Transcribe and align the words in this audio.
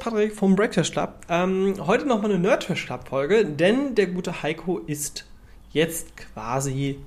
Patrick 0.00 0.34
vom 0.34 0.56
Breakfast 0.56 0.92
Club. 0.92 1.20
Ähm, 1.28 1.74
heute 1.86 2.06
nochmal 2.06 2.32
eine 2.32 2.40
Nerdfish 2.40 2.86
Club 2.86 3.06
Folge, 3.08 3.44
denn 3.44 3.94
der 3.94 4.08
gute 4.08 4.42
Heiko 4.42 4.78
ist 4.78 5.26
jetzt 5.70 6.16
quasi 6.16 6.98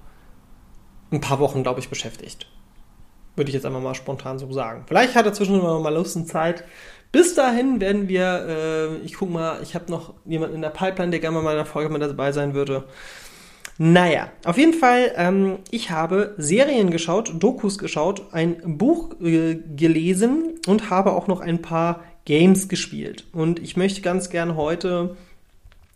ein 1.12 1.20
paar 1.20 1.40
Wochen, 1.40 1.64
glaube 1.64 1.80
ich, 1.80 1.90
beschäftigt. 1.90 2.48
Würde 3.36 3.50
ich 3.50 3.55
jetzt 3.55 3.66
einfach 3.66 3.82
mal 3.82 3.95
spontan 3.95 4.40
so 4.40 4.52
sagen. 4.54 4.84
Vielleicht 4.88 5.16
hat 5.16 5.26
er 5.26 5.34
zwischendurch 5.34 5.84
mal 5.84 5.94
Lust 5.94 6.16
und 6.16 6.27
Zeit. 6.27 6.64
Bis 7.12 7.34
dahin 7.34 7.82
werden 7.82 8.08
wir, 8.08 8.45
äh, 8.48 8.96
ich 9.05 9.16
guck 9.16 9.32
mal, 9.32 9.60
ich 9.63 9.76
habe 9.76 9.91
noch 9.91 10.13
jemanden 10.26 10.55
in 10.55 10.62
der 10.62 10.70
Pipeline, 10.70 11.12
der 11.12 11.20
gerne 11.20 11.34
mal 11.34 11.40
in 11.40 11.46
meiner 11.46 11.66
Folge 11.66 11.91
mit 11.91 12.02
dabei 12.02 12.32
sein 12.32 12.54
würde. 12.54 12.85
Naja, 13.80 14.30
auf 14.46 14.60
jeden 14.60 14.73
Fall, 14.73 15.12
ähm, 15.16 15.57
ich 15.71 15.90
habe 15.90 16.35
Serien 16.38 16.91
geschaut, 16.91 17.34
Dokus 17.40 17.80
geschaut, 17.80 18.32
ein 18.32 18.77
Buch 18.77 19.20
äh, 19.20 19.55
gelesen 19.55 20.60
und 20.68 20.91
habe 20.91 21.13
auch 21.13 21.26
noch 21.26 21.40
ein 21.41 21.62
paar 21.62 22.02
Games 22.26 22.68
gespielt. 22.68 23.26
Und 23.34 23.59
ich 23.59 23.76
möchte 23.77 24.02
ganz 24.02 24.30
gerne 24.30 24.55
heute 24.55 25.16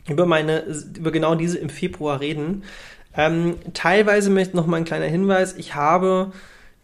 über 0.09 0.25
meine, 0.25 0.63
über 0.97 1.11
genau 1.11 1.35
diese 1.35 1.57
im 1.57 1.69
Februar 1.69 2.19
reden. 2.19 2.63
Ähm, 3.15 3.55
teilweise 3.73 4.29
möchte 4.29 4.55
noch 4.55 4.67
mal 4.67 4.77
ein 4.77 4.85
kleiner 4.85 5.05
Hinweis. 5.05 5.55
Ich 5.57 5.75
habe 5.75 6.31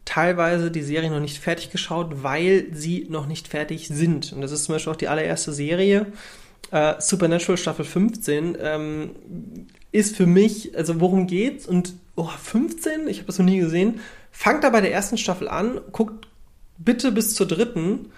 teilweise 0.05 0.71
die 0.71 0.81
Serie 0.81 1.09
noch 1.09 1.19
nicht 1.19 1.38
fertig 1.38 1.71
geschaut, 1.71 2.23
weil 2.23 2.67
sie 2.73 3.07
noch 3.09 3.27
nicht 3.27 3.47
fertig 3.47 3.88
sind. 3.88 4.33
Und 4.33 4.41
das 4.41 4.52
ist 4.52 4.66
zum 4.66 4.75
Beispiel 4.75 4.91
auch 4.91 4.97
die 4.97 5.07
allererste 5.07 5.53
Serie. 5.53 6.07
Äh, 6.71 6.95
Supernatural 6.99 7.58
Staffel 7.58 7.86
15 7.86 8.58
ähm, 8.59 9.11
ist 9.91 10.16
für 10.16 10.25
mich, 10.25 10.75
also 10.75 10.99
worum 10.99 11.27
geht's? 11.27 11.67
Und 11.67 11.94
oh, 12.16 12.27
15, 12.27 13.08
ich 13.08 13.19
habe 13.19 13.27
das 13.27 13.39
noch 13.39 13.45
nie 13.45 13.59
gesehen. 13.59 13.99
Fangt 14.31 14.64
da 14.64 14.69
bei 14.69 14.81
der 14.81 14.91
ersten 14.91 15.17
Staffel 15.17 15.47
an, 15.47 15.80
guckt 15.91 16.27
bitte 16.77 17.11
bis 17.11 17.36
zur 17.36 17.47
dritten, 17.47 18.11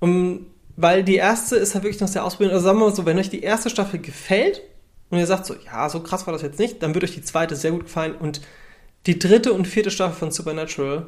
um, 0.00 0.46
weil 0.76 1.04
die 1.04 1.16
erste 1.16 1.56
ist 1.56 1.74
halt 1.74 1.84
wirklich 1.84 2.00
noch 2.00 2.08
sehr 2.08 2.24
ausprobiert. 2.24 2.52
Also 2.52 2.64
sagen 2.64 2.78
wir 2.78 2.86
mal 2.86 2.94
so, 2.94 3.06
wenn 3.06 3.18
euch 3.18 3.30
die 3.30 3.42
erste 3.42 3.70
Staffel 3.70 4.00
gefällt 4.00 4.62
und 5.10 5.18
ihr 5.18 5.26
sagt 5.26 5.46
so, 5.46 5.54
ja, 5.66 5.88
so 5.88 6.00
krass 6.00 6.26
war 6.26 6.32
das 6.32 6.42
jetzt 6.42 6.58
nicht, 6.58 6.82
dann 6.82 6.94
wird 6.94 7.04
euch 7.04 7.14
die 7.14 7.22
zweite 7.22 7.56
sehr 7.56 7.72
gut 7.72 7.84
gefallen 7.84 8.14
und 8.14 8.40
die 9.06 9.18
dritte 9.18 9.52
und 9.52 9.66
vierte 9.66 9.90
Staffel 9.90 10.16
von 10.16 10.30
Supernatural 10.30 11.06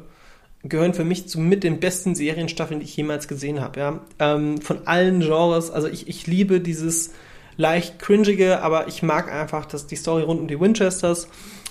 gehören 0.63 0.93
für 0.93 1.03
mich 1.03 1.27
zu 1.27 1.39
mit 1.39 1.63
den 1.63 1.79
besten 1.79 2.15
Serienstaffeln, 2.15 2.79
die 2.79 2.85
ich 2.85 2.97
jemals 2.97 3.27
gesehen 3.27 3.61
habe. 3.61 3.79
Ja? 3.79 3.99
Ähm, 4.19 4.59
von 4.59 4.87
allen 4.87 5.21
Genres. 5.21 5.71
Also 5.71 5.87
ich, 5.87 6.07
ich 6.07 6.27
liebe 6.27 6.59
dieses 6.59 7.13
leicht 7.57 7.99
cringige, 7.99 8.61
aber 8.61 8.87
ich 8.87 9.01
mag 9.01 9.31
einfach 9.31 9.65
dass 9.65 9.87
die 9.87 9.95
Story 9.95 10.23
rund 10.23 10.41
um 10.41 10.47
die 10.47 10.59
Winchesters. 10.59 11.27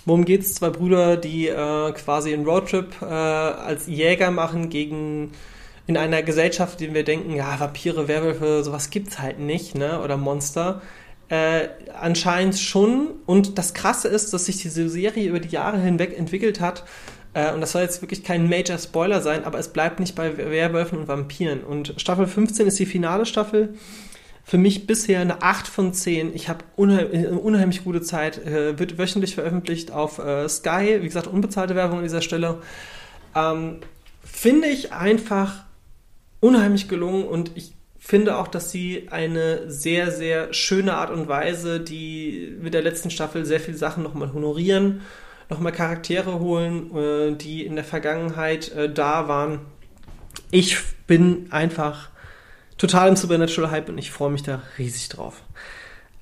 Worum 0.07 0.25
geht 0.25 0.43
es? 0.43 0.55
Zwei 0.55 0.71
Brüder, 0.71 1.17
die 1.17 1.49
äh, 1.49 1.93
quasi 1.93 2.33
einen 2.33 2.45
Roadtrip 2.45 3.01
äh, 3.01 3.05
als 3.05 3.87
Jäger 3.87 4.31
machen 4.31 4.69
gegen 4.69 5.33
in 5.87 5.97
einer 5.97 6.23
Gesellschaft, 6.23 6.81
in 6.81 6.89
der 6.89 6.95
wir 6.95 7.05
denken, 7.05 7.35
ja, 7.35 7.59
Vampire, 7.59 8.09
Werwölfe, 8.09 8.65
sowas 8.65 8.91
gibt's 8.91 9.19
halt 9.19 9.39
nicht, 9.39 9.75
ne? 9.75 10.01
Oder 10.01 10.17
Monster. 10.17 10.83
Äh, 11.29 11.69
anscheinend 11.99 12.59
schon. 12.59 13.09
Und 13.27 13.59
das 13.59 13.75
Krasse 13.75 14.09
ist, 14.09 14.33
dass 14.33 14.47
sich 14.47 14.59
diese 14.59 14.89
Serie 14.89 15.29
über 15.29 15.41
die 15.41 15.49
Jahre 15.49 15.79
hinweg 15.79 16.19
entwickelt 16.19 16.61
hat. 16.61 16.85
Äh, 17.35 17.53
und 17.53 17.61
das 17.61 17.73
soll 17.73 17.83
jetzt 17.83 18.03
wirklich 18.03 18.25
kein 18.25 18.49
Major 18.49 18.79
Spoiler 18.79 19.21
sein, 19.21 19.45
aber 19.45 19.59
es 19.59 19.69
bleibt 19.69 20.01
nicht 20.01 20.15
bei 20.15 20.37
Werwölfen 20.37 20.99
und 20.99 21.09
Vampiren. 21.09 21.63
Und 21.63 21.95
Staffel 21.99 22.27
15 22.27 22.67
ist 22.67 22.79
die 22.79 22.87
finale 22.87 23.27
Staffel 23.27 23.75
für 24.45 24.59
mich 24.59 24.87
bisher 24.87 25.21
eine 25.21 25.43
8 25.43 25.67
von 25.67 25.95
10. 25.95 26.35
Ich 26.35 26.51
habe 26.51 26.65
unheim, 26.77 27.09
äh, 27.13 27.27
unheimlich 27.29 27.83
gute 27.83 28.03
Zeit. 28.03 28.39
Äh, 28.39 28.79
wird 28.79 28.99
wöchentlich 28.99 29.35
veröffentlicht 29.35 29.91
auf 29.91 30.19
äh, 30.19 30.49
Sky. 30.49 30.99
Wie 31.01 31.07
gesagt, 31.07 31.27
unbezahlte 31.27 31.75
Werbung 31.75 31.99
an 31.99 32.05
dieser 32.05 32.21
Stelle. 32.21 32.59
Ähm, 33.35 33.79
finde 34.23 34.69
ich 34.69 34.93
einfach 34.93 35.65
unheimlich 36.45 36.89
gelungen 36.89 37.25
und 37.25 37.53
ich 37.55 37.73
finde 37.99 38.37
auch, 38.37 38.49
dass 38.49 38.71
sie 38.71 39.09
eine 39.11 39.71
sehr, 39.71 40.11
sehr 40.11 40.53
schöne 40.53 40.93
Art 40.93 41.11
und 41.11 41.27
Weise, 41.27 41.81
die 41.81 42.55
mit 42.61 42.75
der 42.75 42.83
letzten 42.83 43.11
Staffel 43.11 43.47
sehr 43.47 43.61
viele 43.61 43.79
Sachen 43.79 44.03
nochmal 44.03 44.35
honorieren, 44.35 45.01
nochmal 45.49 45.73
Charaktere 45.73 46.39
holen, 46.41 46.95
äh, 46.95 47.35
die 47.35 47.65
in 47.65 47.77
der 47.77 47.85
Vergangenheit 47.85 48.71
äh, 48.73 48.93
da 48.93 49.27
waren. 49.27 49.61
Ich 50.51 50.77
bin 51.07 51.47
einfach 51.51 52.11
total 52.77 53.09
im 53.09 53.17
Supernatural-Hype 53.17 53.89
und 53.89 53.97
ich 53.97 54.11
freue 54.11 54.31
mich 54.31 54.43
da 54.43 54.63
riesig 54.77 55.09
drauf. 55.09 55.41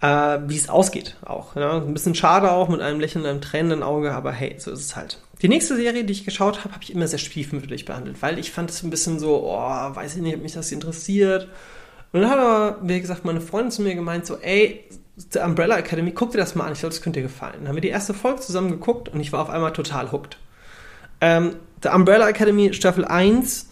Äh, 0.02 0.40
wie 0.48 0.56
es 0.56 0.68
ausgeht 0.68 1.16
auch. 1.24 1.54
Ja? 1.54 1.76
Ein 1.76 1.94
bisschen 1.94 2.16
schade 2.16 2.50
auch 2.50 2.68
mit 2.68 2.80
einem 2.80 2.98
lächelnden, 2.98 3.30
einem 3.30 3.40
tränenden 3.40 3.84
Auge, 3.84 4.12
aber 4.12 4.32
hey, 4.32 4.56
so 4.58 4.72
ist 4.72 4.80
es 4.80 4.96
halt. 4.96 5.18
Die 5.42 5.48
nächste 5.48 5.76
Serie, 5.76 6.02
die 6.04 6.12
ich 6.12 6.24
geschaut 6.24 6.64
habe, 6.64 6.74
habe 6.74 6.82
ich 6.82 6.92
immer 6.92 7.06
sehr 7.06 7.20
stiefmütterlich 7.20 7.84
behandelt, 7.84 8.20
weil 8.20 8.38
ich 8.40 8.50
fand 8.50 8.70
es 8.70 8.82
ein 8.82 8.90
bisschen 8.90 9.20
so, 9.20 9.44
oh, 9.44 9.94
weiß 9.94 10.16
ich 10.16 10.22
nicht, 10.22 10.34
ob 10.34 10.42
mich 10.42 10.54
das 10.54 10.72
interessiert. 10.72 11.48
Und 12.12 12.20
dann 12.20 12.30
hat 12.30 12.38
aber, 12.38 12.78
wie 12.82 13.00
gesagt, 13.00 13.24
meine 13.24 13.40
Freundin 13.40 13.70
zu 13.70 13.82
mir 13.82 13.94
gemeint, 13.94 14.26
so, 14.26 14.38
ey, 14.38 14.84
The 15.16 15.38
Umbrella 15.38 15.78
Academy, 15.78 16.10
guck 16.10 16.32
dir 16.32 16.38
das 16.38 16.56
mal 16.56 16.64
an, 16.64 16.72
ich 16.72 16.80
glaube, 16.80 16.94
das 16.94 17.02
könnte 17.02 17.20
dir 17.20 17.28
gefallen. 17.28 17.54
Dann 17.60 17.68
haben 17.68 17.76
wir 17.76 17.82
die 17.82 17.88
erste 17.88 18.12
Folge 18.12 18.40
zusammen 18.40 18.70
geguckt 18.70 19.08
und 19.08 19.20
ich 19.20 19.32
war 19.32 19.40
auf 19.40 19.50
einmal 19.50 19.72
total 19.72 20.10
hooked. 20.10 20.36
Ähm, 21.20 21.56
The 21.82 21.90
Umbrella 21.90 22.28
Academy 22.28 22.74
Staffel 22.74 23.04
1 23.04 23.68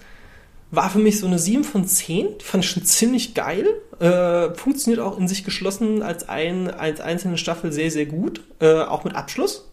war 0.70 0.88
für 0.91 0.98
mich 0.98 1.19
so 1.19 1.26
eine 1.26 1.38
7 1.38 1.64
von 1.64 1.86
10. 1.86 2.38
Die 2.38 2.44
fand 2.44 2.64
ich 2.64 2.70
schon 2.70 2.84
ziemlich 2.84 3.34
geil. 3.34 3.66
Äh, 3.98 4.54
funktioniert 4.54 5.00
auch 5.00 5.19
in 5.19 5.28
sich 5.28 5.44
geschlossen 5.44 6.03
als, 6.03 6.28
ein, 6.28 6.70
als 6.70 7.00
einzelne 7.00 7.38
Staffel 7.38 7.72
sehr, 7.72 7.91
sehr 7.91 8.06
gut. 8.06 8.42
Äh, 8.60 8.82
auch 8.82 9.04
mit 9.04 9.14
Abschluss. 9.14 9.69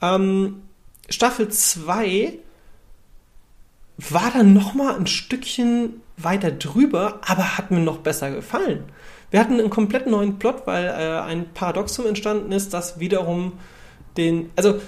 Ähm, 0.00 0.62
Staffel 1.08 1.48
2 1.48 2.38
war 3.98 4.30
dann 4.32 4.52
nochmal 4.52 4.96
ein 4.96 5.06
Stückchen 5.06 6.00
weiter 6.16 6.50
drüber, 6.50 7.20
aber 7.26 7.58
hat 7.58 7.70
mir 7.70 7.80
noch 7.80 7.98
besser 7.98 8.30
gefallen. 8.30 8.84
Wir 9.30 9.40
hatten 9.40 9.58
einen 9.58 9.70
komplett 9.70 10.06
neuen 10.06 10.38
Plot, 10.38 10.66
weil 10.66 10.86
äh, 10.86 11.20
ein 11.20 11.52
Paradoxum 11.52 12.06
entstanden 12.06 12.52
ist, 12.52 12.72
das 12.72 12.98
wiederum 12.98 13.52
den, 14.16 14.50
also 14.56 14.80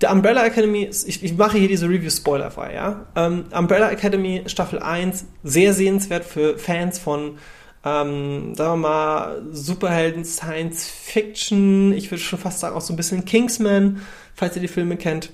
The 0.00 0.08
Umbrella 0.08 0.44
Academy, 0.44 0.90
ich, 0.90 1.22
ich 1.22 1.36
mache 1.36 1.56
hier 1.56 1.68
diese 1.68 1.88
Review 1.88 2.10
spoilerfrei, 2.10 2.74
ja. 2.74 3.06
Ähm, 3.16 3.44
Umbrella 3.50 3.90
Academy 3.90 4.42
Staffel 4.46 4.78
1, 4.78 5.24
sehr 5.42 5.72
sehenswert 5.72 6.24
für 6.24 6.58
Fans 6.58 6.98
von, 6.98 7.38
ähm, 7.82 8.54
sagen 8.54 8.72
wir 8.72 8.88
mal, 8.88 9.42
Superhelden, 9.52 10.24
Science 10.24 10.86
Fiction, 10.86 11.92
ich 11.94 12.10
würde 12.10 12.22
schon 12.22 12.38
fast 12.38 12.60
sagen 12.60 12.76
auch 12.76 12.82
so 12.82 12.92
ein 12.92 12.96
bisschen 12.96 13.24
Kingsman, 13.24 14.02
falls 14.34 14.54
ihr 14.56 14.62
die 14.62 14.68
Filme 14.68 14.98
kennt. 14.98 15.30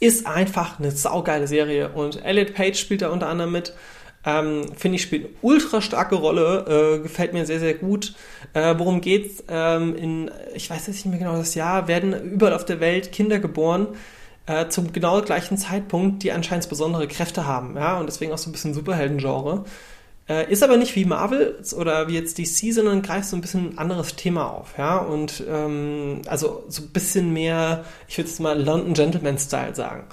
Ist 0.00 0.26
einfach 0.26 0.78
eine 0.78 0.90
saugeile 0.90 1.46
Serie 1.46 1.90
und 1.90 2.22
Elliot 2.24 2.54
Page 2.54 2.78
spielt 2.78 3.00
da 3.00 3.08
unter 3.08 3.28
anderem 3.28 3.52
mit. 3.52 3.72
Ähm, 4.24 4.66
Finde 4.76 4.96
ich, 4.96 5.02
spielt 5.02 5.24
eine 5.24 5.34
ultra 5.42 5.80
starke 5.80 6.14
Rolle, 6.14 6.98
äh, 6.98 7.02
gefällt 7.02 7.32
mir 7.32 7.44
sehr, 7.44 7.60
sehr 7.60 7.74
gut. 7.74 8.14
Äh, 8.54 8.74
worum 8.78 9.00
geht's? 9.00 9.42
Ähm, 9.48 9.96
in, 9.96 10.30
ich 10.54 10.70
weiß 10.70 10.86
jetzt 10.86 10.96
nicht 10.96 11.06
mehr 11.06 11.18
genau 11.18 11.36
das 11.36 11.54
Jahr, 11.54 11.88
werden 11.88 12.32
überall 12.32 12.54
auf 12.54 12.64
der 12.64 12.80
Welt 12.80 13.10
Kinder 13.12 13.40
geboren, 13.40 13.88
äh, 14.46 14.68
zum 14.68 14.92
genau 14.92 15.20
gleichen 15.22 15.58
Zeitpunkt, 15.58 16.22
die 16.22 16.32
anscheinend 16.32 16.68
besondere 16.68 17.08
Kräfte 17.08 17.46
haben, 17.46 17.76
ja, 17.76 17.98
und 17.98 18.06
deswegen 18.06 18.32
auch 18.32 18.38
so 18.38 18.48
ein 18.48 18.52
bisschen 18.52 18.74
Superhelden-Genre. 18.74 19.64
Äh, 20.28 20.52
ist 20.52 20.62
aber 20.62 20.76
nicht 20.76 20.94
wie 20.94 21.04
Marvel 21.04 21.58
oder 21.76 22.06
wie 22.06 22.14
jetzt 22.14 22.38
DC, 22.38 22.72
sondern 22.72 23.02
greift 23.02 23.28
so 23.28 23.36
ein 23.36 23.40
bisschen 23.40 23.70
ein 23.70 23.78
anderes 23.78 24.14
Thema 24.14 24.50
auf, 24.50 24.78
ja, 24.78 24.98
und 24.98 25.42
ähm, 25.48 26.22
also 26.28 26.64
so 26.68 26.82
ein 26.82 26.90
bisschen 26.90 27.32
mehr, 27.32 27.84
ich 28.06 28.18
würde 28.18 28.30
es 28.30 28.38
mal 28.38 28.60
London 28.60 28.94
Gentleman-Style 28.94 29.74
sagen. 29.74 30.04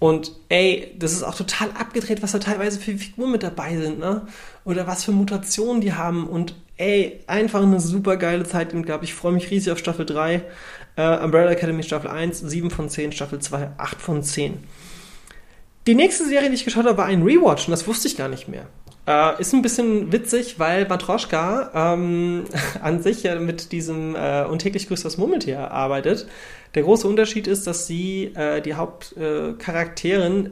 Und 0.00 0.32
ey, 0.48 0.94
das 0.98 1.12
ist 1.12 1.22
auch 1.22 1.34
total 1.34 1.68
abgedreht, 1.78 2.22
was 2.22 2.32
da 2.32 2.38
teilweise 2.38 2.80
für 2.80 2.96
Figuren 2.96 3.32
mit 3.32 3.42
dabei 3.42 3.76
sind, 3.76 3.98
ne? 3.98 4.26
Oder 4.64 4.86
was 4.86 5.04
für 5.04 5.12
Mutationen 5.12 5.82
die 5.82 5.92
haben. 5.92 6.26
Und 6.26 6.54
ey, 6.78 7.20
einfach 7.26 7.62
eine 7.62 7.80
super 7.80 8.16
geile 8.16 8.44
Zeit 8.44 8.70
gehabt. 8.70 9.04
Ich 9.04 9.12
freue 9.12 9.32
mich 9.32 9.50
riesig 9.50 9.70
auf 9.70 9.78
Staffel 9.78 10.06
3. 10.06 10.42
Äh, 10.96 11.18
Umbrella 11.18 11.50
Academy 11.50 11.82
Staffel 11.82 12.10
1, 12.10 12.40
7 12.40 12.70
von 12.70 12.88
10, 12.88 13.12
Staffel 13.12 13.40
2, 13.40 13.72
8 13.76 14.00
von 14.00 14.22
10. 14.22 14.58
Die 15.86 15.94
nächste 15.94 16.26
Serie, 16.26 16.48
die 16.48 16.54
ich 16.54 16.64
geschaut 16.64 16.84
habe, 16.84 16.98
war 16.98 17.06
ein 17.06 17.22
Rewatch 17.22 17.66
und 17.66 17.70
das 17.70 17.86
wusste 17.86 18.08
ich 18.08 18.16
gar 18.16 18.28
nicht 18.28 18.48
mehr. 18.48 18.66
Äh, 19.06 19.40
ist 19.40 19.54
ein 19.54 19.62
bisschen 19.62 20.12
witzig, 20.12 20.58
weil 20.58 20.86
Matroschka 20.86 21.70
ähm, 21.74 22.44
an 22.82 23.02
sich 23.02 23.22
ja 23.22 23.38
mit 23.40 23.72
diesem 23.72 24.14
äh, 24.14 24.44
und 24.44 24.60
täglich 24.60 24.88
grüßt 24.88 25.04
das 25.04 25.16
Murmeltier 25.16 25.70
arbeitet. 25.70 26.28
Der 26.74 26.82
große 26.82 27.08
Unterschied 27.08 27.46
ist, 27.46 27.66
dass 27.66 27.86
sie, 27.86 28.26
äh, 28.34 28.60
die 28.60 28.74
Hauptcharakterin, 28.74 30.46
äh, 30.46 30.50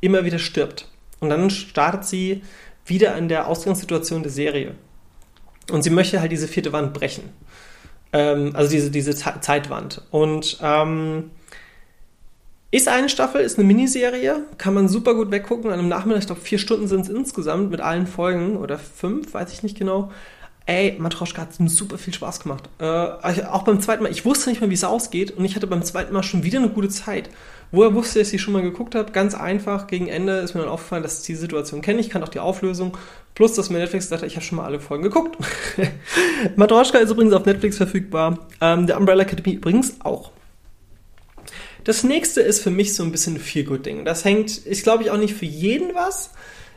immer 0.00 0.24
wieder 0.24 0.38
stirbt. 0.38 0.88
Und 1.18 1.30
dann 1.30 1.50
startet 1.50 2.04
sie 2.04 2.42
wieder 2.86 3.16
in 3.16 3.28
der 3.28 3.48
Ausgangssituation 3.48 4.22
der 4.22 4.30
Serie. 4.30 4.74
Und 5.70 5.82
sie 5.82 5.90
möchte 5.90 6.20
halt 6.20 6.30
diese 6.30 6.46
vierte 6.46 6.72
Wand 6.72 6.94
brechen. 6.94 7.24
Ähm, 8.12 8.52
also 8.54 8.70
diese, 8.70 8.90
diese 8.90 9.14
Zeitwand. 9.14 10.02
Und 10.10 10.58
ähm, 10.62 11.30
ist 12.70 12.88
eine 12.88 13.08
Staffel, 13.08 13.40
ist 13.40 13.58
eine 13.58 13.66
Miniserie, 13.66 14.42
kann 14.58 14.74
man 14.74 14.88
super 14.88 15.14
gut 15.14 15.30
weggucken. 15.30 15.70
An 15.70 15.78
einem 15.78 15.88
Nachmittag, 15.88 16.20
ich 16.20 16.26
glaube, 16.26 16.40
vier 16.42 16.58
Stunden 16.58 16.86
sind 16.86 17.02
es 17.02 17.08
insgesamt 17.08 17.70
mit 17.70 17.80
allen 17.80 18.06
Folgen 18.06 18.56
oder 18.56 18.78
fünf, 18.78 19.32
weiß 19.32 19.52
ich 19.52 19.62
nicht 19.62 19.78
genau. 19.78 20.12
Ey, 20.66 20.96
Matroschka 20.98 21.40
hat 21.40 21.54
super 21.54 21.96
viel 21.96 22.12
Spaß 22.12 22.40
gemacht. 22.40 22.68
Äh, 22.78 22.84
auch 22.84 23.62
beim 23.62 23.80
zweiten 23.80 24.02
Mal, 24.02 24.12
ich 24.12 24.26
wusste 24.26 24.50
nicht 24.50 24.60
mehr, 24.60 24.68
wie 24.68 24.74
es 24.74 24.84
ausgeht 24.84 25.30
und 25.30 25.46
ich 25.46 25.56
hatte 25.56 25.66
beim 25.66 25.82
zweiten 25.82 26.12
Mal 26.12 26.22
schon 26.22 26.44
wieder 26.44 26.58
eine 26.58 26.68
gute 26.68 26.90
Zeit. 26.90 27.30
Woher 27.70 27.94
wusste 27.94 28.18
ich, 28.18 28.26
dass 28.26 28.34
ich 28.34 28.42
schon 28.42 28.52
mal 28.52 28.62
geguckt 28.62 28.94
habe? 28.94 29.12
Ganz 29.12 29.34
einfach, 29.34 29.86
gegen 29.86 30.08
Ende 30.08 30.36
ist 30.38 30.54
mir 30.54 30.60
dann 30.60 30.70
aufgefallen, 30.70 31.02
dass 31.02 31.20
ich 31.20 31.26
die 31.26 31.36
Situation 31.36 31.80
kenne. 31.80 32.00
Ich 32.00 32.10
kann 32.10 32.22
auch 32.22 32.28
die 32.28 32.40
Auflösung. 32.40 32.98
Plus, 33.34 33.54
dass 33.54 33.70
mir 33.70 33.78
Netflix 33.78 34.10
sagte, 34.10 34.26
ich 34.26 34.36
habe 34.36 34.44
schon 34.44 34.56
mal 34.56 34.66
alle 34.66 34.78
Folgen 34.78 35.04
geguckt. 35.04 35.38
Matroschka 36.56 36.98
ist 36.98 37.10
übrigens 37.10 37.32
auf 37.32 37.46
Netflix 37.46 37.78
verfügbar. 37.78 38.46
Ähm, 38.60 38.86
der 38.86 38.98
Umbrella 38.98 39.22
Academy 39.22 39.54
übrigens 39.54 39.96
auch. 40.02 40.32
Das 41.88 42.04
nächste 42.04 42.42
ist 42.42 42.60
für 42.60 42.70
mich 42.70 42.94
so 42.94 43.02
ein 43.02 43.12
bisschen 43.12 43.38
Feel-Good-Ding. 43.38 44.04
Das 44.04 44.22
hängt, 44.22 44.58
ist 44.58 44.82
glaube 44.82 45.04
ich 45.04 45.10
auch 45.10 45.16
nicht 45.16 45.32
für 45.32 45.46
jeden 45.46 45.94
was. 45.94 46.32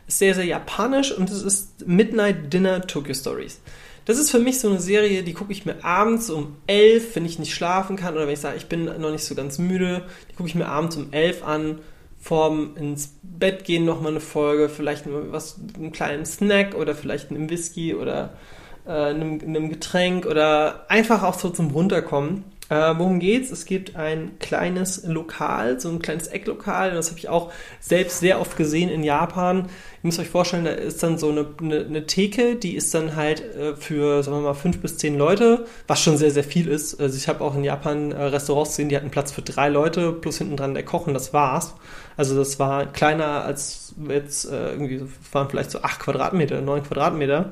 Ist 0.07 0.19
sehr, 0.19 0.33
sehr 0.33 0.45
japanisch 0.45 1.11
und 1.11 1.29
es 1.29 1.43
ist 1.43 1.85
Midnight 1.85 2.53
Dinner 2.53 2.87
Tokyo 2.87 3.13
Stories. 3.13 3.59
Das 4.05 4.17
ist 4.17 4.31
für 4.31 4.39
mich 4.39 4.61
so 4.61 4.69
eine 4.69 4.79
Serie, 4.79 5.23
die 5.23 5.33
gucke 5.33 5.51
ich 5.51 5.65
mir 5.65 5.83
abends 5.83 6.29
um 6.29 6.55
elf, 6.65 7.13
wenn 7.13 7.25
ich 7.25 7.39
nicht 7.39 7.53
schlafen 7.53 7.97
kann 7.97 8.13
oder 8.13 8.25
wenn 8.25 8.33
ich 8.35 8.39
sage, 8.39 8.55
ich 8.55 8.67
bin 8.67 8.85
noch 8.85 9.11
nicht 9.11 9.25
so 9.25 9.35
ganz 9.35 9.57
müde, 9.57 10.05
die 10.29 10.35
gucke 10.35 10.47
ich 10.47 10.55
mir 10.55 10.67
abends 10.67 10.95
um 10.95 11.11
elf 11.11 11.43
an, 11.43 11.79
vorm 12.17 12.77
ins 12.77 13.15
Bett 13.21 13.65
gehen 13.65 13.83
nochmal 13.83 14.11
eine 14.11 14.21
Folge, 14.21 14.69
vielleicht 14.69 15.07
was, 15.07 15.59
einen 15.75 15.91
kleinen 15.91 16.25
Snack 16.25 16.73
oder 16.73 16.95
vielleicht 16.95 17.31
einen 17.31 17.49
Whisky 17.49 17.95
oder 17.95 18.37
äh, 18.85 18.91
einem, 18.91 19.41
einem 19.41 19.67
Getränk 19.67 20.25
oder 20.25 20.89
einfach 20.89 21.23
auch 21.23 21.37
so 21.37 21.49
zum 21.49 21.71
Runterkommen. 21.71 22.45
Äh, 22.71 22.97
worum 22.97 23.19
geht's? 23.19 23.51
Es 23.51 23.65
gibt 23.65 23.97
ein 23.97 24.39
kleines 24.39 25.03
Lokal, 25.05 25.81
so 25.81 25.89
ein 25.89 25.99
kleines 25.99 26.27
Ecklokal. 26.27 26.93
Das 26.93 27.09
habe 27.09 27.19
ich 27.19 27.27
auch 27.27 27.51
selbst 27.81 28.21
sehr 28.21 28.39
oft 28.39 28.55
gesehen 28.55 28.87
in 28.87 29.03
Japan. 29.03 29.63
Ihr 29.65 29.67
müsst 30.03 30.19
euch 30.19 30.29
vorstellen, 30.29 30.63
da 30.63 30.71
ist 30.71 31.03
dann 31.03 31.17
so 31.17 31.31
eine, 31.31 31.47
eine, 31.59 31.85
eine 31.85 32.05
Theke, 32.05 32.55
die 32.55 32.77
ist 32.77 32.93
dann 32.93 33.17
halt 33.17 33.41
äh, 33.41 33.75
für, 33.75 34.23
sagen 34.23 34.37
wir 34.37 34.41
mal, 34.43 34.53
fünf 34.53 34.79
bis 34.79 34.97
zehn 34.97 35.17
Leute, 35.17 35.65
was 35.87 36.01
schon 36.01 36.15
sehr, 36.15 36.31
sehr 36.31 36.45
viel 36.45 36.69
ist. 36.69 36.97
Also 36.97 37.17
ich 37.17 37.27
habe 37.27 37.43
auch 37.43 37.57
in 37.57 37.65
Japan 37.65 38.13
äh, 38.13 38.23
Restaurants 38.23 38.69
gesehen, 38.69 38.87
die 38.87 38.95
hatten 38.95 39.11
Platz 39.11 39.33
für 39.33 39.41
drei 39.41 39.67
Leute, 39.67 40.13
plus 40.13 40.37
hinten 40.37 40.55
dran 40.55 40.73
der 40.73 40.85
Koch 40.85 41.07
und 41.07 41.13
das 41.13 41.33
war's. 41.33 41.73
Also 42.15 42.37
das 42.37 42.57
war 42.57 42.85
kleiner 42.85 43.43
als 43.43 43.95
jetzt 44.07 44.45
äh, 44.49 44.71
irgendwie, 44.71 45.01
waren 45.33 45.49
vielleicht 45.49 45.71
so 45.71 45.81
acht 45.81 45.99
Quadratmeter, 45.99 46.61
neun 46.61 46.83
Quadratmeter. 46.83 47.51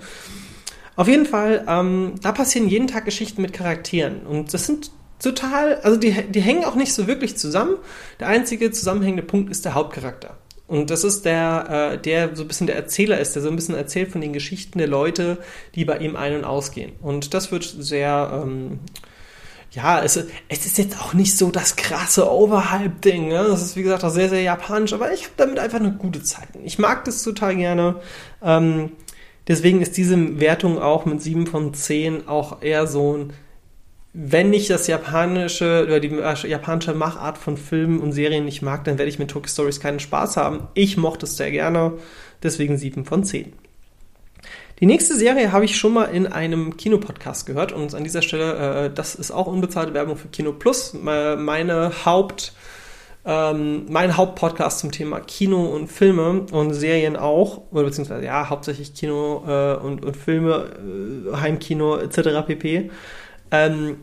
Auf 0.96 1.10
jeden 1.10 1.26
Fall, 1.26 1.66
ähm, 1.68 2.14
da 2.22 2.32
passieren 2.32 2.70
jeden 2.70 2.88
Tag 2.88 3.04
Geschichten 3.04 3.42
mit 3.42 3.52
Charakteren. 3.52 4.22
Und 4.26 4.54
das 4.54 4.66
sind 4.66 4.92
total, 5.20 5.76
also 5.82 5.98
die, 5.98 6.12
die 6.30 6.42
hängen 6.42 6.66
auch 6.66 6.76
nicht 6.76 6.94
so 6.94 7.08
wirklich 7.08 7.38
zusammen. 7.38 7.76
Der 8.20 8.28
einzige 8.28 8.72
zusammenhängende 8.72 9.24
Punkt 9.24 9.52
ist 9.52 9.66
der 9.66 9.74
Hauptcharakter. 9.74 10.38
Und 10.70 10.92
das 10.92 11.04
ist 11.04 11.26
der, 11.26 11.94
äh, 11.94 11.98
der 11.98 12.36
so 12.36 12.44
ein 12.44 12.48
bisschen 12.48 12.68
der 12.68 12.76
Erzähler 12.76 13.20
ist, 13.20 13.34
der 13.34 13.42
so 13.42 13.50
ein 13.50 13.56
bisschen 13.56 13.74
erzählt 13.74 14.12
von 14.12 14.22
den 14.22 14.34
Geschichten 14.34 14.78
der 14.78 14.88
Leute, 14.88 15.40
die 15.74 15.84
bei 15.84 15.98
ihm 15.98 16.16
ein- 16.16 16.36
und 16.36 16.46
ausgehen. 16.46 16.92
Und 17.02 17.34
das 17.34 17.52
wird 17.52 17.64
sehr, 17.64 18.44
ähm, 18.44 18.80
ja, 19.72 20.04
es, 20.04 20.16
es 20.48 20.66
ist 20.68 20.78
jetzt 20.78 21.02
auch 21.02 21.16
nicht 21.16 21.36
so 21.36 21.50
das 21.50 21.76
krasse 21.76 22.32
Overhype-Ding. 22.32 23.30
Ne? 23.30 23.46
Das 23.50 23.64
ist, 23.64 23.76
wie 23.76 23.82
gesagt, 23.82 24.04
auch 24.04 24.12
sehr, 24.12 24.30
sehr 24.30 24.44
japanisch, 24.44 24.94
aber 24.94 25.12
ich 25.12 25.24
habe 25.24 25.34
damit 25.38 25.58
einfach 25.58 25.80
eine 25.80 25.94
gute 25.94 26.22
Zeit. 26.22 26.50
Ich 26.64 26.78
mag 26.78 27.04
das 27.06 27.24
total 27.24 27.56
gerne. 27.56 27.96
Ähm, 28.44 28.92
deswegen 29.48 29.82
ist 29.82 29.98
diese 29.98 30.40
Wertung 30.40 30.80
auch 30.80 31.06
mit 31.06 31.20
7 31.20 31.48
von 31.48 31.74
10 31.74 32.28
auch 32.28 32.62
eher 32.62 32.86
so 32.86 33.18
ein 33.18 33.34
wenn 34.14 34.54
ich 34.54 34.68
das 34.68 34.88
japanische 34.88 35.84
oder 35.86 36.00
die 36.00 36.10
japanische 36.48 36.94
Machart 36.94 37.38
von 37.38 37.58
Filmen 37.58 38.00
und 38.00 38.12
Serien 38.12 38.46
nicht 38.46 38.62
mag, 38.62 38.84
dann 38.84 38.98
werde 38.98 39.10
ich 39.10 39.20
mit 39.20 39.30
Tokyo 39.30 39.50
Stories 39.50 39.80
keinen 39.80 40.00
Spaß 40.00 40.38
haben. 40.38 40.68
Ich 40.74 40.98
mochte 40.98 41.26
es 41.26 41.38
sehr 41.38 41.52
gerne, 41.52 41.94
deswegen 42.42 42.78
7 42.78 43.06
von 43.06 43.24
10. 43.24 43.54
Die 44.80 44.86
nächste 44.86 45.16
Serie 45.16 45.52
habe 45.52 45.66
ich 45.66 45.78
schon 45.78 45.94
mal 45.94 46.06
in 46.06 46.26
einem 46.26 46.78
Kinopodcast 46.78 47.46
gehört 47.46 47.72
und 47.72 47.94
an 47.94 48.04
dieser 48.04 48.22
Stelle, 48.22 48.86
äh, 48.86 48.94
das 48.94 49.14
ist 49.14 49.30
auch 49.30 49.46
unbezahlte 49.46 49.94
Werbung 49.94 50.16
für 50.16 50.30
Kino 50.30 50.54
Plus. 50.54 50.94
Meine 50.94 51.92
Haupt, 52.06 52.54
ähm, 53.26 53.86
mein 53.90 54.16
Hauptpodcast 54.16 54.80
zum 54.80 54.92
Thema 54.92 55.20
Kino 55.20 55.66
und 55.66 55.88
Filme 55.88 56.46
und 56.52 56.74
Serien 56.74 57.18
auch, 57.18 57.64
oder 57.72 57.84
beziehungsweise 57.84 58.26
ja, 58.26 58.50
hauptsächlich 58.50 58.94
Kino 58.94 59.44
äh, 59.46 59.76
und, 59.76 60.06
und 60.06 60.16
Filme, 60.16 60.72
äh, 61.30 61.36
Heimkino 61.36 61.98
etc. 61.98 62.48
pp. 62.48 62.90
Ähm, 63.52 63.98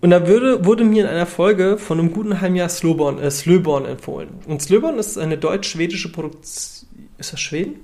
und 0.00 0.10
da 0.10 0.26
würde, 0.26 0.64
wurde 0.64 0.84
mir 0.84 1.04
in 1.04 1.08
einer 1.08 1.26
Folge 1.26 1.78
von 1.78 1.98
einem 1.98 2.12
guten 2.12 2.40
halben 2.40 2.56
Jahr 2.56 2.68
Slowborn, 2.68 3.18
äh, 3.18 3.30
Slöborn 3.30 3.86
empfohlen. 3.86 4.30
Und 4.46 4.60
Slöborn 4.60 4.98
ist 4.98 5.16
eine 5.16 5.38
deutsch-schwedische 5.38 6.10
Produktion. 6.10 6.88
Ist 7.18 7.32
das 7.32 7.40
Schweden? 7.40 7.76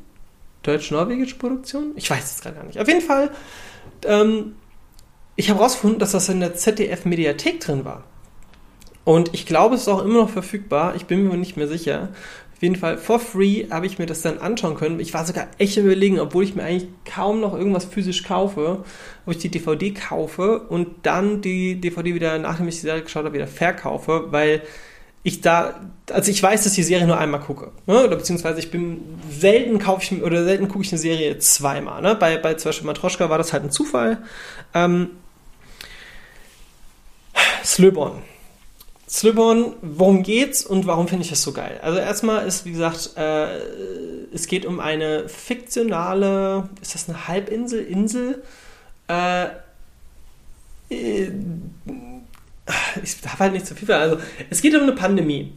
Deutsch-norwegische 0.64 1.36
Produktion? 1.36 1.92
Ich 1.94 2.10
weiß 2.10 2.36
es 2.36 2.40
gerade 2.40 2.56
gar 2.56 2.64
nicht. 2.64 2.80
Auf 2.80 2.88
jeden 2.88 3.02
Fall, 3.02 3.30
ähm, 4.04 4.56
ich 5.36 5.48
habe 5.48 5.60
herausgefunden, 5.60 6.00
dass 6.00 6.10
das 6.10 6.28
in 6.28 6.40
der 6.40 6.54
ZDF-Mediathek 6.54 7.60
drin 7.60 7.84
war. 7.84 8.02
Und 9.04 9.32
ich 9.32 9.46
glaube, 9.46 9.76
es 9.76 9.82
ist 9.82 9.88
auch 9.88 10.04
immer 10.04 10.22
noch 10.22 10.30
verfügbar. 10.30 10.96
Ich 10.96 11.06
bin 11.06 11.26
mir 11.26 11.36
nicht 11.36 11.56
mehr 11.56 11.68
sicher. 11.68 12.08
Auf 12.58 12.62
jeden 12.64 12.74
Fall, 12.74 12.98
for 12.98 13.20
free 13.20 13.66
habe 13.70 13.86
ich 13.86 14.00
mir 14.00 14.06
das 14.06 14.22
dann 14.22 14.38
anschauen 14.38 14.74
können. 14.74 14.98
Ich 14.98 15.14
war 15.14 15.24
sogar 15.24 15.46
echt 15.58 15.76
überlegen, 15.76 16.18
obwohl 16.18 16.42
ich 16.42 16.56
mir 16.56 16.64
eigentlich 16.64 16.88
kaum 17.04 17.38
noch 17.38 17.54
irgendwas 17.56 17.84
physisch 17.84 18.24
kaufe, 18.24 18.84
ob 19.24 19.32
ich 19.32 19.38
die 19.38 19.48
DVD 19.48 19.92
kaufe 19.92 20.58
und 20.68 20.88
dann 21.04 21.40
die 21.40 21.80
DVD 21.80 22.16
wieder, 22.16 22.36
nachdem 22.40 22.66
ich 22.66 22.74
die 22.74 22.80
Serie 22.80 23.02
geschaut 23.02 23.24
habe, 23.24 23.34
wieder 23.36 23.46
verkaufe, 23.46 24.32
weil 24.32 24.62
ich 25.22 25.40
da, 25.40 25.88
also 26.10 26.32
ich 26.32 26.42
weiß, 26.42 26.64
dass 26.64 26.72
ich 26.72 26.78
die 26.78 26.82
Serie 26.82 27.06
nur 27.06 27.16
einmal 27.16 27.38
gucke. 27.38 27.70
Ne? 27.86 28.02
Oder 28.04 28.16
beziehungsweise 28.16 28.58
ich 28.58 28.72
bin 28.72 29.20
selten 29.30 29.78
kaufe 29.78 30.02
ich 30.02 30.20
oder 30.20 30.42
selten 30.42 30.66
gucke 30.66 30.84
ich 30.84 30.90
eine 30.90 30.98
Serie 30.98 31.38
zweimal. 31.38 32.02
Ne? 32.02 32.16
Bei, 32.16 32.38
bei 32.38 32.54
zum 32.54 32.70
Beispiel 32.70 32.88
Matroschka 32.88 33.30
war 33.30 33.38
das 33.38 33.52
halt 33.52 33.62
ein 33.62 33.70
Zufall. 33.70 34.18
Ähm, 34.74 35.10
Slöborn 37.62 38.24
Slibon, 39.08 39.74
worum 39.80 40.22
geht's 40.22 40.66
und 40.66 40.86
warum 40.86 41.08
finde 41.08 41.24
ich 41.24 41.30
das 41.30 41.42
so 41.42 41.52
geil? 41.52 41.80
Also 41.82 41.98
erstmal 41.98 42.46
ist, 42.46 42.66
wie 42.66 42.72
gesagt, 42.72 43.12
äh, 43.16 43.56
es 44.32 44.46
geht 44.46 44.66
um 44.66 44.80
eine 44.80 45.28
fiktionale, 45.28 46.68
ist 46.82 46.94
das 46.94 47.08
eine 47.08 47.26
Halbinsel, 47.26 47.82
Insel? 47.82 48.42
Äh, 49.08 49.46
äh 50.90 51.30
ich 53.02 53.20
darf 53.22 53.38
halt 53.38 53.54
nicht 53.54 53.66
zu 53.66 53.74
viel 53.74 53.90
Also 53.90 54.18
es 54.50 54.60
geht 54.60 54.74
um 54.74 54.82
eine 54.82 54.92
Pandemie. 54.92 55.54